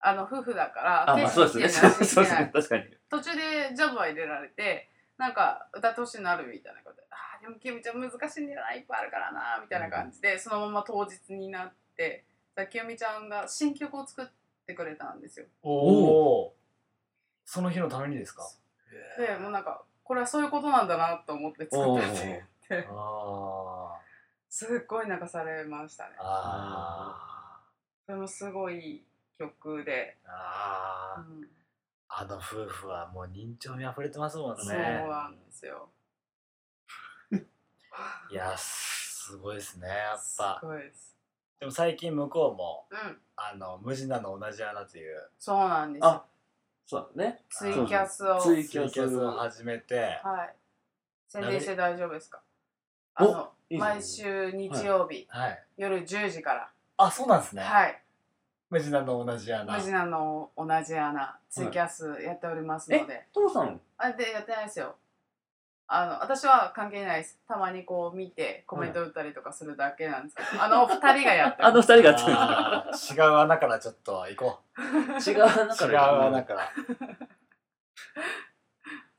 [0.00, 1.68] あの夫婦だからそうですね。
[2.04, 2.50] そうですね。
[2.52, 2.84] 確かに。
[3.08, 8.80] 途中でジャブは入れられてなんか歌ってほしいのあるみたいなことで「あーでもきよみちゃん難しいんだよない？
[8.80, 12.24] っぱいあるからな」みたいな感じでそのまま当日になって
[12.56, 14.26] さきよみちゃんが新曲を作っ
[14.66, 15.46] てくれたんですよ。
[15.62, 15.70] お
[16.46, 16.54] お
[17.44, 18.42] その日のためにですか？
[19.18, 22.88] でもうなんかこれはそういうことなんだなと思って作おったって言って。
[22.90, 23.98] あ
[24.50, 26.16] すっごい泣かされましたね。
[26.18, 27.60] ああ
[28.06, 29.04] でもすごい
[29.38, 31.48] 曲で、ああうん
[32.16, 35.88] あの夫婦はもう人情味あふれてますもんそうねなんですよ。
[38.30, 40.58] いやすごいですねやっぱ。
[40.60, 41.16] すごいです。
[41.58, 43.18] でも最近向こうもうん。
[43.36, 45.28] あの無地なの同じ穴という。
[45.38, 46.08] そうなんですよ。
[46.08, 46.24] あ
[46.86, 47.42] そうだね。
[47.50, 48.40] ツイキャスを。
[48.40, 49.16] ツイキャス。
[49.16, 50.20] を始めて。
[50.22, 50.54] はい。
[51.28, 52.40] 宣伝して大丈夫ですか？
[53.18, 55.66] おあのいいですね毎週日曜日、はい。
[55.76, 57.62] 夜10時から、あそうなんですね。
[57.62, 58.03] はい
[58.74, 59.76] 無地なの同じ穴。
[59.76, 63.80] 無地なの同じ穴ツイキャスやっておりますので、トロさん。
[63.96, 64.96] あでやってないですよ。
[65.86, 67.38] あの私は関係ないです。
[67.46, 76.26] たまにこう見てコメント打ったりとかするだけなんですけど、あの二人がやってあの二人がやってる違う穴からちょっと行こ違う穴う違うから。
[76.26, 76.72] 穴から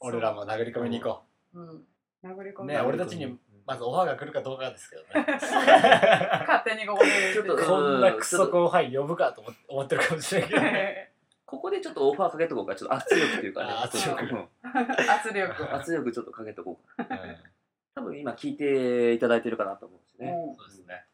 [0.02, 1.22] 俺らも殴り込みに行こ
[1.54, 1.62] う。
[1.62, 1.84] ん。
[2.26, 2.74] 殴り込うみ。
[2.74, 5.26] ね俺たちにまずオファーが来るかどうかですけどね。
[5.28, 7.34] 勝手にここで。
[7.34, 10.62] ちょっとこんなクソ後輩呼ぶかと思って思ってるかもしれんけど
[11.46, 13.72] ここでちょっとオファーかけとこうかちょっと圧力っていうかね。
[13.72, 14.50] あ圧力うん
[15.10, 17.08] 圧力 圧力ちょっとかけとこうか。
[17.10, 17.38] うん。
[17.96, 20.32] 多分今聞いていただいてるかなと思うんですね。
[20.32, 21.06] もそうですね。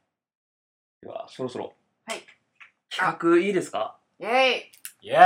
[1.01, 1.73] ではそろそろ。
[2.05, 2.21] はい。
[2.89, 3.97] 企画いいですか？
[4.19, 4.71] うイェイ。
[5.03, 5.17] イエ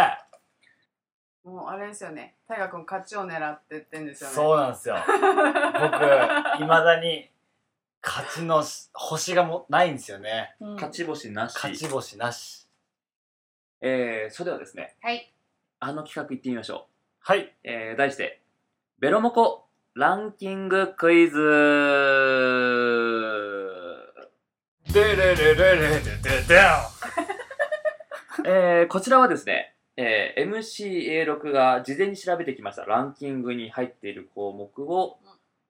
[1.45, 2.33] もうあれですよね。
[2.47, 4.35] 大河君勝ちを狙ってってんですよね。
[4.35, 4.95] そうなんですよ。
[5.05, 7.29] 僕いまだに
[8.03, 10.55] 勝ちの星がもないんですよね。
[10.59, 10.73] うん。
[10.73, 11.53] 勝ち星なし。
[11.53, 12.67] 勝ち星なし。
[13.79, 14.95] えー、それではですね。
[15.03, 15.31] はい。
[15.79, 16.91] あの企画いってみましょう。
[17.19, 17.53] はい。
[17.63, 18.41] えー、題して、
[18.97, 21.37] ベロモコランキングクイズ。
[24.91, 26.59] デレレレレレデデ
[28.47, 35.19] えー、こちらはですね、えー、MCA6 が事前に調べてきましたランキングに入っている項目を、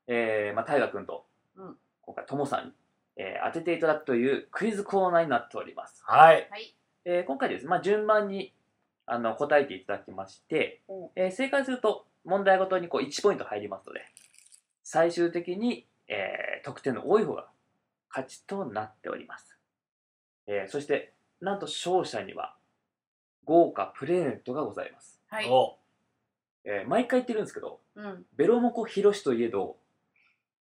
[0.07, 1.75] えー、まあ、大河君と、うん。
[2.01, 2.71] 今回、ともさんに、
[3.17, 6.03] えー当てていただくというクイズコーナーになっております。
[6.05, 6.47] はい。
[6.49, 6.75] はい。
[7.05, 8.53] えー今回ですね、まあ、順番に
[9.05, 14.01] あの答えていただきましてうん、えー正解すると問題ごとにこう1ポイント入りますので、
[14.83, 17.47] 最終的に、えー得点の多い方が
[18.09, 19.55] 勝ちとなっております。
[20.47, 22.55] えーそして、なんと勝者には
[23.45, 25.21] 豪華プレゼントがございます。
[25.27, 25.49] はい。
[25.49, 25.77] お。
[26.63, 28.25] えー毎回言ってるんですけど、うん。
[28.35, 29.77] ベロモコヒロシといえど、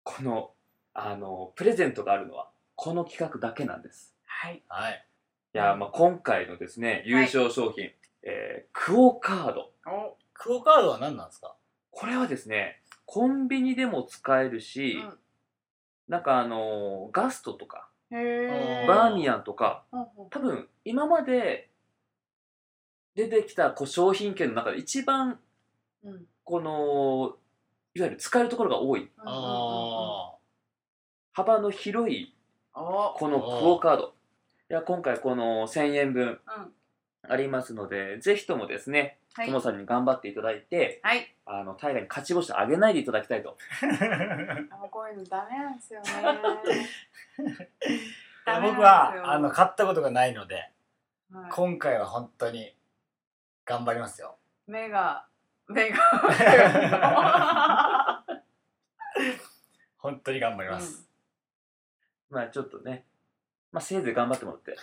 [0.04, 0.52] この、
[0.94, 4.14] あの、プレゼントがあるのは、この企画だけなんです。
[4.24, 4.62] はい。
[4.68, 5.06] はい。
[5.52, 7.90] いやー、まあ、今回のですね、優勝商品、
[8.22, 9.72] えークオカード。
[9.86, 10.16] お。
[10.32, 11.56] クオカードは何なんですか？
[11.90, 15.02] これはですね、コンビニでも使えるし、
[16.08, 20.30] なんかあのーガストとか、うんへえバーミヤンとか、うんうん。
[20.30, 21.69] 多分今まで
[23.14, 25.38] 出てきたこう商品券の中で一番
[26.04, 26.26] うん。
[26.44, 27.36] この
[27.94, 29.08] いわゆる使えるところが多い。
[29.18, 30.32] あ
[31.32, 32.34] 幅の広い
[32.74, 34.14] おこのクオカード。
[34.70, 36.38] いや今回この1000円分うん。
[37.28, 39.46] ありますのでぜひともですねはい。
[39.46, 41.34] ともさんに頑張っていただいてはい。
[41.44, 43.56] あの大河に勝ち星あげないでいただきたいと。
[44.70, 46.06] あもうこういうのダメなんですよね。
[46.22, 47.66] ダメなんですよ。
[48.62, 50.70] 僕はあの買ったことがないので
[51.32, 51.50] はい。
[51.50, 52.74] 今回は本当に
[53.70, 54.36] 頑張りますよ。
[54.66, 55.28] 目が
[55.68, 55.96] 目が。
[59.96, 61.08] 本当に頑張ります、
[62.30, 63.04] まあちょっとね。
[63.70, 64.76] まあせいぜい頑張ってもらって。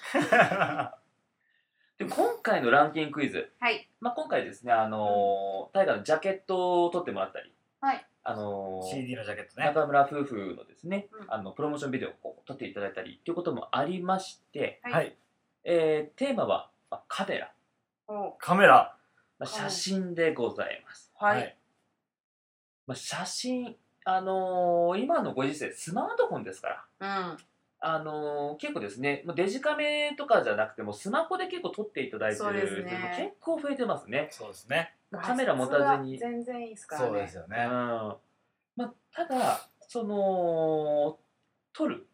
[2.06, 3.52] で今回のランキングクイズ。
[3.60, 3.90] はい。
[4.00, 8.08] まあ、今回ですね、あのー、タイガーのジャケットを撮ってもらったり、はい。
[8.24, 9.66] あのー CD のジャケットね。
[9.66, 11.34] 中村夫婦のですね、うん。
[11.34, 14.94] あのプロモーションビデオをこう撮っていただいたりということもありまして、はい。
[14.94, 15.18] はい。
[15.66, 17.57] えーテーマは、まあ、カメラ、お
[18.40, 18.96] カメラ。
[19.40, 21.12] まあ、写真でございます。
[21.16, 21.58] はい。
[22.88, 27.38] まあ、写真、あのー今のご時世、スマートフォンですから、うん。
[27.80, 32.90] あのー結構ですね、まあデジカメとかじゃなくても、スマホで結構撮っていただいてるね。
[32.90, 34.30] 人も結構増えてますね。
[34.32, 34.96] そうですね。
[35.12, 36.18] カメラ持たずに。
[36.18, 37.08] 全然いいですからね。
[37.10, 37.58] そうですよね。
[37.66, 37.70] うん。
[37.70, 41.20] まあ、ただその
[41.74, 42.08] 撮る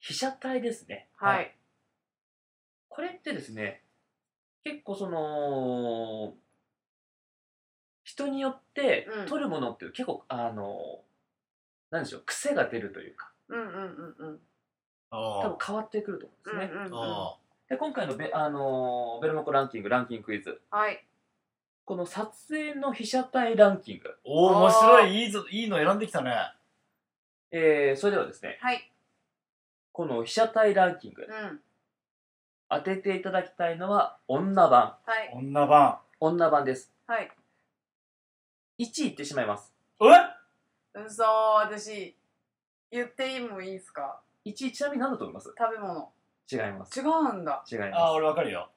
[0.00, 1.08] 被写体ですね。
[1.14, 1.54] はい。
[2.88, 3.83] これってですね
[4.64, 6.34] 結構その
[8.02, 9.26] 人によってうん。
[9.26, 11.00] 撮るものって結構、あの
[11.90, 13.30] なんでしょう癖が出るというか。
[13.48, 14.40] うんうんうんうん。
[15.10, 16.92] お多分変わってくると思うんですね、うんうんうん。
[16.94, 17.36] お
[17.68, 20.60] で今回のベ,、あのベルモコランキングランキングクイズ。
[20.70, 21.04] はい。
[21.84, 25.24] この撮影の被写体ランキング、おー面白い。
[25.24, 26.34] いいぞいいの選んできたね。
[27.50, 28.58] えーそれではですね。
[28.60, 28.90] はい。
[29.92, 31.22] この被写体ランキング。
[31.22, 31.60] うん
[32.68, 34.96] 当てていただきたいのは女版。
[35.04, 35.32] はい。
[35.34, 35.98] 女版。
[36.20, 36.92] 女版です。
[37.06, 37.30] はい。
[38.78, 39.72] 1位いってしまいます。
[40.00, 40.06] え？
[41.06, 42.16] 嘘私
[42.90, 45.54] 言っていいもいいですか？1位ちなみに何だと思います？
[45.56, 46.10] 食べ物。
[46.50, 46.98] 違います。
[46.98, 47.64] 違うんだ。
[47.70, 47.92] 違います。
[47.94, 48.70] あー俺わかるよ。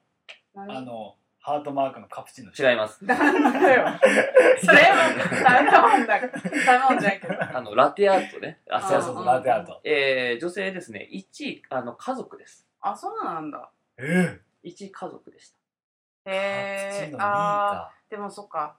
[0.54, 0.76] 何？
[0.76, 2.52] あのハートマークのカプチーノ。
[2.52, 3.02] 違います。
[3.04, 3.86] なんだよ。
[4.62, 6.20] それは頼んだ。
[6.20, 7.56] 頼んじゃんけど。
[7.56, 8.60] あのラテアートね。
[8.70, 9.24] あそうそうそう。
[9.24, 9.80] ラテアート。
[9.84, 11.08] えー、女性ですね。
[11.10, 12.66] 1位あの家族です。
[12.80, 14.68] あそうなんだええ。
[14.68, 16.30] 1位家族でした。
[16.30, 17.12] へえ。
[17.14, 18.76] ーでもそっか。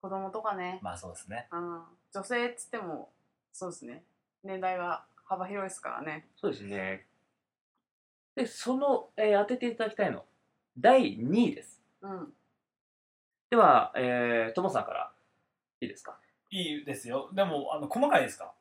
[0.00, 1.48] 子供とかね、まあそうですね。
[1.50, 3.10] うん、女性っつっても
[3.52, 4.04] そうですね。
[4.44, 6.26] 年代が幅広いですからね。
[6.36, 7.06] そうですね。
[8.36, 10.24] でその、えー当てていただきたいの。
[10.78, 11.80] 第2位です。
[12.02, 12.32] うん。
[13.50, 15.12] では、えー、ともさんから。
[15.80, 16.18] いいですか？
[16.50, 17.30] いいですよ。
[17.32, 18.52] でもあの細かいですか？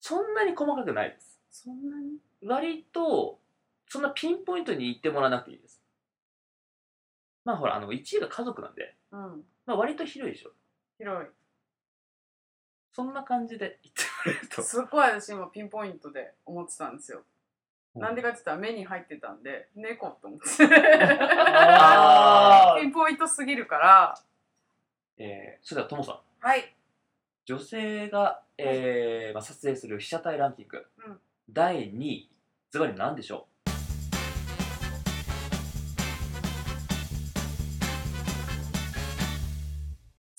[0.00, 1.38] そんなに細かくないです。
[1.50, 2.18] そんなに？
[2.46, 3.38] 割と
[3.88, 5.80] そんなピンポイントに言ってもらわなくていいです。
[7.44, 9.44] まあほらあの1位が家族なんで、うん。
[9.66, 10.50] まあ、割と広いでしょ。
[10.98, 11.28] 広い。
[12.92, 14.62] そんな感じで言ってもらえると。
[14.62, 17.22] すっごい私今ピンポイントで思ってたんですよ、
[17.94, 20.46] なんでかって言ったら目に入ってたんで猫と思って。
[21.78, 24.18] あピンポイントすぎるから。
[25.16, 26.18] えー、それではともさん。
[26.40, 26.74] はい。
[27.46, 31.20] 女性が、えーまあ、撮影する被写体ランキング、うん。
[31.50, 32.30] 第2位
[32.70, 33.46] ズバリ何でしょ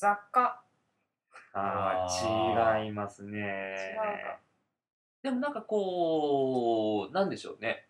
[0.06, 0.62] 雑貨。
[1.56, 3.40] うああー違いますね。
[3.40, 4.40] 違うか。
[5.24, 7.88] でもなんかこうなんでしょうね。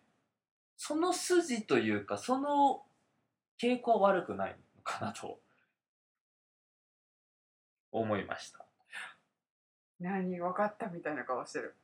[0.78, 2.82] その筋というかその
[3.60, 5.40] 傾向は悪くないのかなと。
[7.92, 8.58] 思いました。
[8.58, 8.62] い
[10.00, 11.74] 何分かったみたいな顔してる。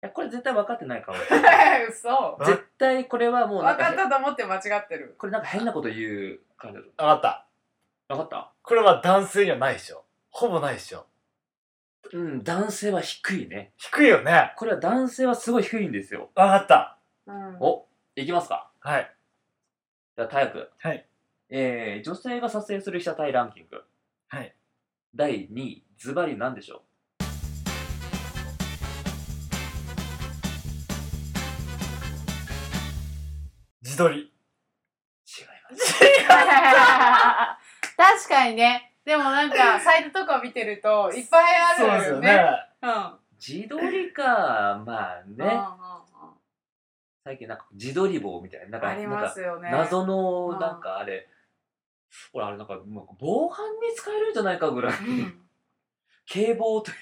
[0.00, 1.14] やこれ絶対分かってない顔。
[1.88, 2.36] 嘘。
[2.38, 5.14] 分絶対これはもうなんかかったと思って間違ってる。
[5.18, 6.90] これなんか変なこと言う感じだと。
[6.90, 7.46] 分かった
[8.16, 8.52] 分かった？
[8.62, 10.04] これは男性にはないでしょ。
[10.30, 11.06] ほぼないでしょ。
[12.12, 13.72] うん男性は低いね。
[13.76, 14.52] 低いよね。
[14.56, 16.30] これは男性はすごい低いんですよ。
[16.34, 16.98] 分かった。
[17.26, 17.56] うん。
[17.60, 17.86] お
[18.16, 18.70] いきますか。
[18.80, 19.14] はい。
[20.16, 21.08] じゃあタイプはい。
[21.48, 23.82] えー、女性が撮影する被写体ランキング。
[24.28, 24.54] はい。
[25.14, 26.82] 第2位ズバリ何でしょう。
[33.82, 34.18] 自撮り。
[34.18, 37.61] 違います
[38.02, 38.92] 確かにね。
[39.04, 42.34] でもなんか サイトとか見てるといっぱいあそうですよるよね。
[42.34, 43.18] ねうん。
[43.38, 45.52] 自撮りかまあね、
[47.24, 49.70] 最近なんか自撮り棒みたいななんかありますよね。
[49.70, 51.28] 謎のうんなんかあれ、
[52.32, 52.80] ほらあれなんか
[53.18, 55.48] 防犯に使えるんじゃないかぐらい、うん。
[56.26, 56.96] 警棒という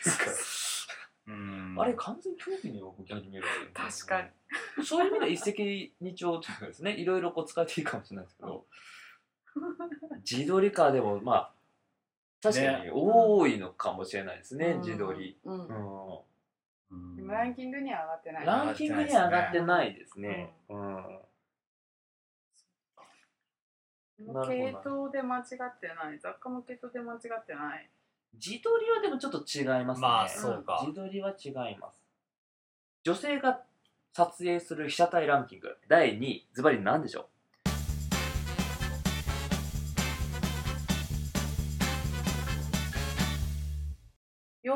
[1.29, 1.75] うん。
[1.77, 2.33] か、あれ完全
[2.65, 3.71] にに僕逆に見えるね。
[3.75, 4.85] 確かに。
[4.85, 6.93] そういう意味で一石二鳥というかですね。
[6.93, 8.67] いろいろこう使えていいかもしれないですけど
[10.29, 11.53] 自撮りかでもまあ
[12.43, 14.81] 確かにね多いのかもしれないですね、うん。
[14.81, 15.67] 自撮り、うん。
[15.67, 16.19] うん。
[16.91, 17.17] うん。
[17.17, 18.47] でもランキングには上がってない。
[18.47, 20.55] ランキングには上がってないですね。
[20.69, 21.21] うん。
[24.27, 25.45] この系統で間違っ
[25.81, 26.19] てない。
[26.19, 27.89] 雑貨の系統で間違ってない。
[28.35, 30.07] 自撮りはでもちょっと違いますね。
[30.07, 30.79] まあそうか。
[30.87, 32.01] 自撮りは違います。
[33.03, 33.63] 女性が
[34.13, 35.77] 撮影する被写体ランキング。
[35.89, 37.29] 第2位、ズバリ何でしょ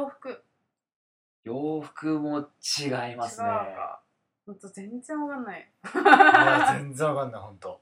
[0.04, 0.30] 洋服。
[0.30, 0.42] う
[1.44, 3.46] 洋服も違いますね。
[3.46, 3.76] 違う。
[3.76, 4.02] か。
[4.46, 5.60] ほんと全然わかんない。
[5.60, 7.80] いや 全然わかんない本当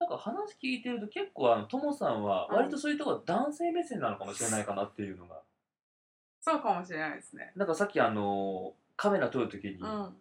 [0.00, 5.40] なんか話聞いてると結構あの、ともさんは割とそういうところ男性目線なのかもしれないかなっていうのが。
[6.40, 7.52] そうかもしれないですね。
[7.56, 10.16] なんかさっきあの、カメラ撮るときにうん。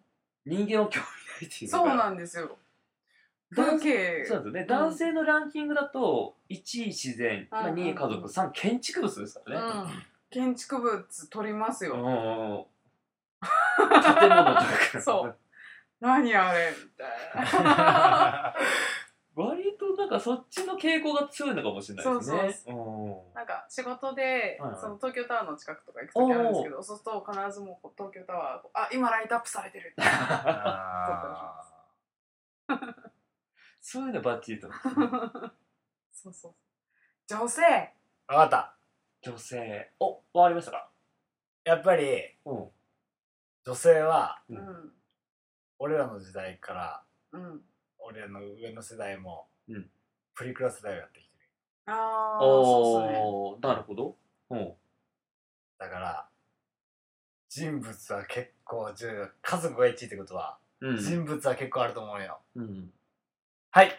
[0.45, 1.07] 人間を興味
[1.41, 1.89] ないっていうのが。
[1.89, 2.57] そうなんですよ。
[3.51, 4.67] 男風景そうなんですよね、ん。
[4.67, 7.87] 男性のランキングだと1位自然、まあ、うんうんうん。
[7.87, 12.67] 2位家族3位建築物ですからね、うん建築物撮りますうんよ
[13.78, 15.01] 建物とか。
[15.01, 15.38] そう。
[15.99, 18.53] 何あれみたいな。
[19.36, 22.38] 割となんかそっちの傾向が強いのかもしれないですね。
[22.51, 24.82] そうそなんか仕事で、はいはい。
[24.82, 31.63] その東京タワーの近くとか行く時あるんですけどそうすると必ずもう東京タワーあ今ライトアップされてるあ
[33.80, 34.69] そういうのバッチリと
[36.11, 36.53] そうそう。
[37.28, 37.61] 女性。
[38.28, 38.76] ーわかった
[39.22, 40.89] 女性おわかりましたか？
[41.63, 42.68] やっぱりうん。
[43.65, 44.59] 女性はううん。
[44.59, 44.91] ん
[45.80, 47.61] 俺らの時代からうん。
[47.99, 49.89] 俺らの上の世代も、うん。
[50.34, 51.49] プリクラ世代をやってきてる。
[51.88, 53.20] ああそうっすね。
[53.20, 54.15] おおなるほど。
[54.49, 54.74] うん。
[55.78, 56.30] だから
[57.49, 59.30] 人物は結構重要。
[59.41, 60.97] 家族が1位ってことは、うん。
[60.97, 62.39] 人物は結構あると思うよ。
[62.55, 62.93] うん。
[63.72, 63.91] はい。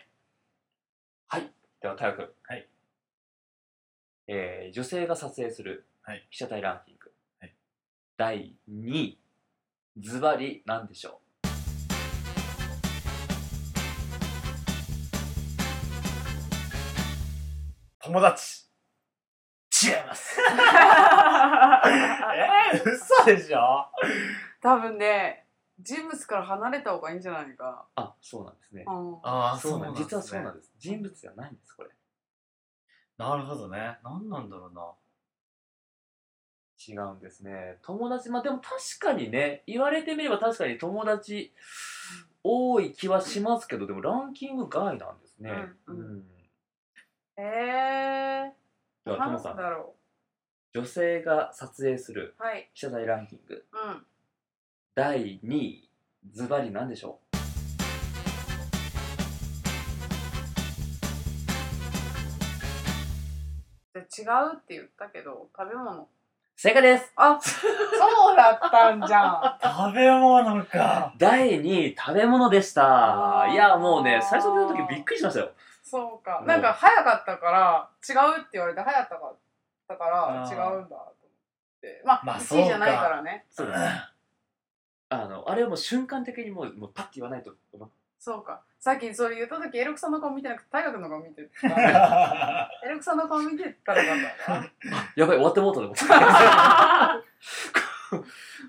[1.28, 1.52] はい。
[1.80, 2.28] では太陽君。
[2.44, 2.68] はい
[4.30, 5.86] えー、女性が撮影する
[6.28, 7.10] 被写体ランキング、
[7.40, 7.54] はい、
[8.18, 9.18] 第2位
[9.98, 11.48] ズバリ何でしょう。
[18.00, 18.66] 友達。
[19.82, 20.38] 違います。
[22.36, 23.86] え嘘でしょ？
[24.60, 25.46] 多分ね
[25.80, 27.86] ジムスから離れた方がいいんじゃないか。
[27.94, 28.84] あそうなんですね。
[28.86, 30.70] ああそうなん、ね、実はそうなんです。
[30.78, 31.90] 人物じゃないんですこれ。
[33.18, 33.98] なるほどね。
[34.04, 34.92] 何なんだろうな。
[36.88, 37.78] 違うんですね。
[37.82, 41.52] 友達まあでも確かにね言われてみれば確かに友達
[42.44, 45.50] 多い気はしますけどでもランキング外なんですね。
[45.88, 46.04] うんうん。
[46.04, 46.24] うん。
[47.36, 49.56] えー、ではトモさん。
[49.56, 49.94] なんだろ
[50.72, 52.70] 女性が撮影するうはい。
[52.72, 53.64] 被写体ランキング。
[53.72, 54.06] うん。
[54.94, 55.90] 第2位
[56.30, 57.27] ズバリ何でしょで
[63.98, 64.22] 違
[64.52, 66.02] うって言ったけど食べ物。
[66.02, 66.06] う
[66.56, 67.12] 正解です。
[67.14, 69.58] あそうだったんじゃん。
[69.62, 71.14] 食べ物か。
[71.16, 73.46] 第2位食べ物でした。
[73.52, 75.52] いやもうね最初見た時びっくりしましたよ。
[75.84, 76.42] そうか。
[76.46, 79.36] なんか早かったから違うって言われて早かっ
[79.86, 81.14] たから違うんだと思っ
[81.80, 82.02] て。
[82.04, 83.46] まあ、まあ1位じゃないからね。
[83.50, 83.78] そうです
[85.10, 87.54] あのあれはもう瞬間的にもうもうパッて言わないと
[88.18, 88.62] そうか。
[88.80, 91.68] さっきそれ言った時エルクさんの顔見てなくて大学の顔見てた。
[92.84, 94.14] エルクさんの顔見てたらよ
[94.46, 95.02] かったな。
[95.16, 96.04] やばい終わってもうたと思って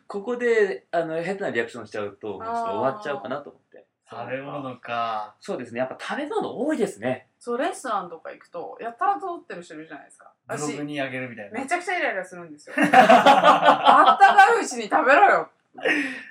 [0.07, 3.85] ここであの変なリアクションしちゃうとちょっと終わっちゃうかなと思って。
[4.09, 5.35] 食べ物か。
[5.39, 5.79] そうですね。
[5.79, 7.27] やっぱ食べ物多いですね。
[7.39, 10.33] そうレストランとか行くとやたら通ってる人いるじゃないですか。
[10.47, 11.59] ブロ私グにあげるみたいな。
[11.59, 12.75] めちゃくちゃイライラするんですよ。
[12.81, 15.49] あったかいうちに食べろよ。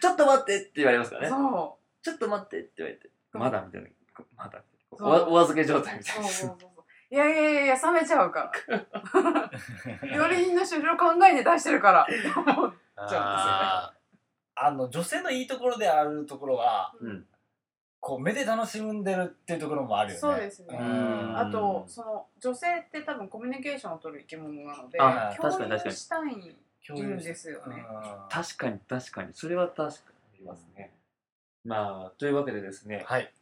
[0.03, 1.29] ちょっと待ってって言われますからね。
[1.29, 3.11] そちょっと待ってって言われて。
[3.33, 3.89] まだみたいな。
[4.37, 6.29] まだおお預け状態みうたいな。
[6.29, 6.69] そうそうそう
[7.11, 9.51] いやいやいやいや冷めちゃうから。
[10.15, 12.07] 料理人の人いろいろ考えて出してるから。
[12.97, 13.99] あー。
[14.61, 17.27] あの女性のいいところであるところはうん。
[18.01, 20.21] こう目で楽しんでるっていうところもあるよね。
[20.21, 20.79] そうですね。
[20.79, 21.39] うん。
[21.39, 25.91] あとその女性って多分コミュニケーションを取る生き物なのであ共確かに確かに。
[25.91, 27.85] 有したいんですよね。
[27.89, 28.29] うん。
[28.29, 29.31] 確かに確かに。
[29.33, 29.91] それは確かに
[30.35, 30.93] ありますね
[31.65, 33.33] まあというわけでですね、はい。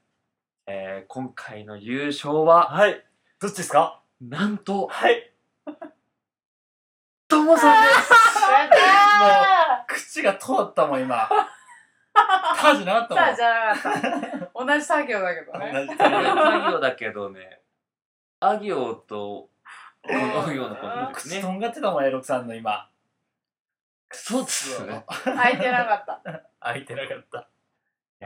[0.67, 3.05] えー今回の優勝ははい。
[3.41, 4.01] どっちですか？
[4.21, 5.33] なんとはい。
[7.29, 8.11] ともさんです。
[10.11, 11.29] 口が通ったもん今。
[12.59, 13.25] タじゃなかったもん。
[13.25, 13.91] さあじゃなか
[14.39, 15.73] った同じ作業だけどね。
[15.73, 17.61] 同じこれ家業だけどね。
[18.41, 19.49] あ行と
[20.09, 20.13] お
[20.53, 21.37] 行のことですね。
[21.37, 22.89] 口とんがってたもんエロクさんの今。
[24.13, 25.05] そうですね。
[25.25, 26.23] 空いてなかった。
[26.61, 27.39] 開いてなかった。
[27.41, 27.47] い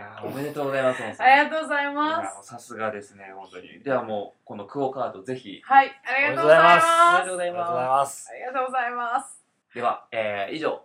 [0.00, 2.48] やーおめでとうございますありがとうございます。
[2.48, 3.80] さすがですね本当に。
[3.82, 5.60] ではもうこのクオカードぜひ。
[5.64, 6.86] はいありがとうございます。
[6.86, 7.58] ありがとうございま
[7.98, 8.28] ます。
[8.30, 9.44] ありがとうございます。
[9.70, 10.82] すでは、えー以上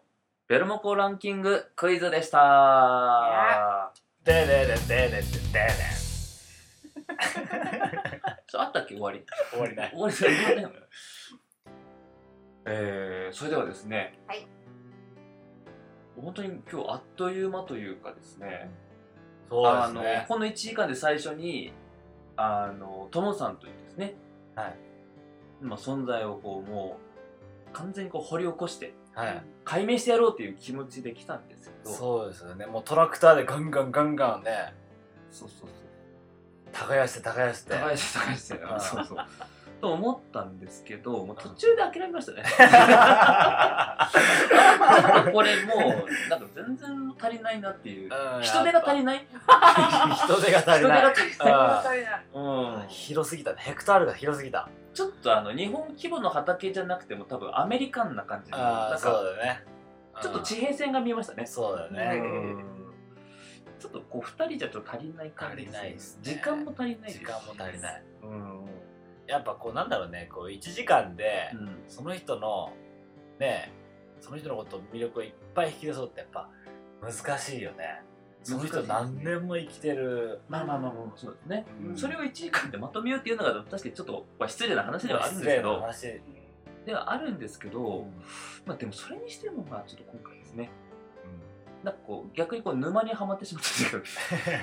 [0.47, 2.37] ベルモコランキングクイズでした。
[2.37, 3.91] や。
[4.23, 5.23] ででででででで
[8.47, 8.95] ちょ あったっけ？
[8.95, 9.25] 終わり。
[9.51, 10.69] 終わりない終わりじゃないよ。
[12.67, 14.19] えー、それではですね。
[14.27, 14.47] はい。
[16.21, 18.71] 本当に今日あっという間というかですね
[19.49, 20.25] そうあのですね。
[20.27, 21.73] この1時間で最初に
[22.37, 24.15] あのトモさんというですね、
[24.55, 24.75] はい。
[25.61, 26.97] まあ、存在をこうも
[27.69, 29.43] う完全にこう掘り起こしてはい。
[29.63, 31.89] 解明してやろうっていう気持ちで来たんですけど。
[31.89, 32.65] そうですよね。
[32.65, 34.73] もうトラクターでガンガンガンガンね。
[35.31, 35.69] そうそうそう。
[36.73, 37.73] 耕して耕して。
[37.73, 38.79] 高橋高橋さんあー。
[38.79, 39.17] そうそう
[39.81, 42.43] と思ったんですけどもう途中で諦めましたね。
[45.31, 45.79] これもう
[46.29, 48.11] なんか全然足りないなっていう。
[48.13, 49.27] うん人手が足りない？
[50.15, 51.13] 人手が足りない。
[51.13, 52.13] 人手が足りない。
[52.13, 52.75] あうん。
[52.75, 53.57] ー広すぎたね。
[53.59, 54.69] ヘクタールが広すぎた。
[54.93, 59.63] ちょっとあの日本規模の畑じゃなくても多分アメリカンな感じのああそうなんかだよね。
[60.21, 61.45] ちょっと地平線が見えましたね。
[61.45, 62.21] そうだよね。
[62.23, 62.63] うん。
[63.77, 66.21] ちょっとこう2人じゃちょっと足りない感じ足りないですね。
[66.23, 68.03] 時間も足りないです時間も足りない。
[68.23, 68.65] うん
[69.27, 71.69] やっぱこうなんだろうねこう1時間でうん。
[71.87, 72.71] その人の
[73.39, 73.71] ね
[74.21, 76.49] その人のこと魅力をいっぱい引き出そうってやっぱ
[77.01, 78.01] 難しいよね。
[78.43, 80.39] その人何年も生きてる。
[80.47, 81.65] まあまあまあまあそうですね。
[81.83, 81.97] うん。
[81.97, 86.21] それを1時間でまとめようっていうのが確かにちょっとまあ失礼な話ではあるんですけど話
[86.85, 88.13] ではあるんですけど、うん。
[88.65, 90.69] まあでもそれにしてもまあちょっと今回ですね
[91.85, 94.03] なんかこう逆にこう沼にはまってしまったという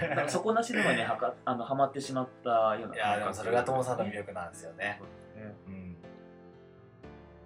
[0.00, 5.00] か なんか底なし沼にはか あのはまってしまったようないやでもそれがともさんの魅力なんですよね。
[5.36, 5.54] ね。
[5.68, 5.96] うん。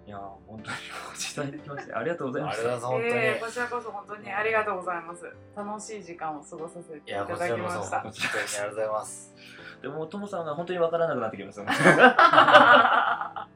[0.07, 0.77] いやー本当に
[1.15, 2.61] 時代できましたありがとうございました。
[2.63, 5.31] ありがとうございますえーこちらこそ本当にありがとうございます。
[5.55, 7.33] 楽しい時間を過ごさせていいやた。
[7.35, 9.35] だこちらこそきました本当にありがとうございます。
[9.83, 13.47] でもトモさんが本当にわからなくなってきましたねは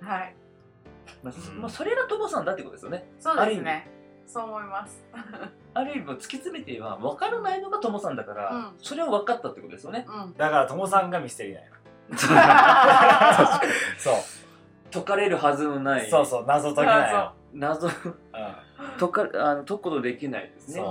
[0.00, 0.34] い。
[1.22, 1.60] まあそうん。
[1.60, 3.06] まあそれがトモさんだってことですよね。
[3.18, 3.90] そうですね
[4.26, 5.04] そう思います。
[5.74, 8.72] ある意味突き詰めて言えば分からないのがトモさんだから、うん。
[8.78, 10.06] それを分かったってことですよね。
[10.08, 10.34] うん。
[10.36, 11.70] だからともさんがミステリーなんよ
[13.98, 14.14] そう。
[14.92, 16.08] 解かれるはずのない。
[16.08, 17.88] そうそう謎解きなんよ、謎。
[17.88, 17.92] うん、
[18.98, 20.82] 解かあの解くことできないですね。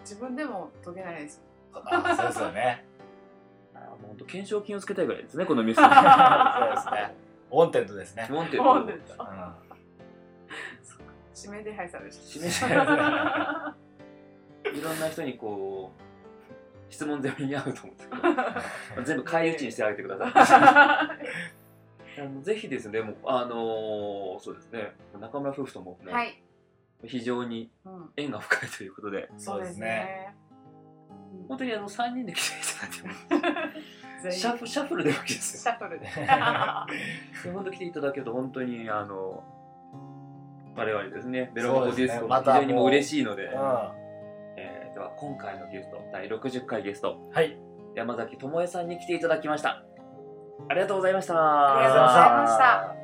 [0.00, 1.42] 自分でも解けないです。
[1.72, 2.84] あそうですよね。
[3.74, 5.76] あもう本当懸賞金をつけたいぐらいですねこのミス。
[5.76, 6.00] そうです
[6.90, 7.14] ね。
[7.50, 9.30] Wanted ですね、モンテッモンテッドド。
[9.30, 9.68] うん
[11.46, 12.68] 指名手配されるし示しい
[14.82, 16.02] ろんな人にこう
[16.92, 20.32] 質問攻めに遭うと思うんですけど全部返り討ちにしてあげてください。
[22.20, 24.92] あのぜひですねもうあのーそうですね。
[25.20, 26.42] 中村夫婦ともね、はい、
[27.04, 29.28] 非常にうん、縁が深いということで。
[29.36, 30.34] そうですね。
[31.46, 32.60] 本当にあの3人で来てい
[33.30, 35.72] ただいて シャッフシャッフルでもいいですよ。
[35.72, 36.00] シャッフル
[37.44, 37.52] で。
[37.52, 39.44] 本当来ていただけると本当にあの
[40.78, 43.50] 我々ですねベロモコディスコそうですねまた非常にもう嬉しいので、うん。
[44.56, 47.56] えーでは今回のゲスト第60回ゲストはい。
[47.94, 49.84] 山崎智恵さんに来ていただきました。
[50.68, 51.34] ありがとうございました。
[51.34, 52.94] ありがとうございました。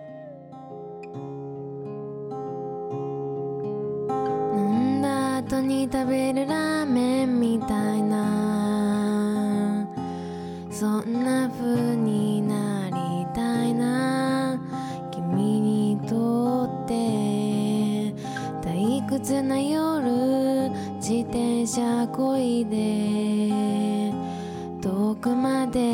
[4.57, 7.67] 飲んだ後に食べるラーメンみた。
[7.67, 7.84] い
[19.25, 24.13] 切な夜自転車こいで
[24.83, 25.94] 遠くまで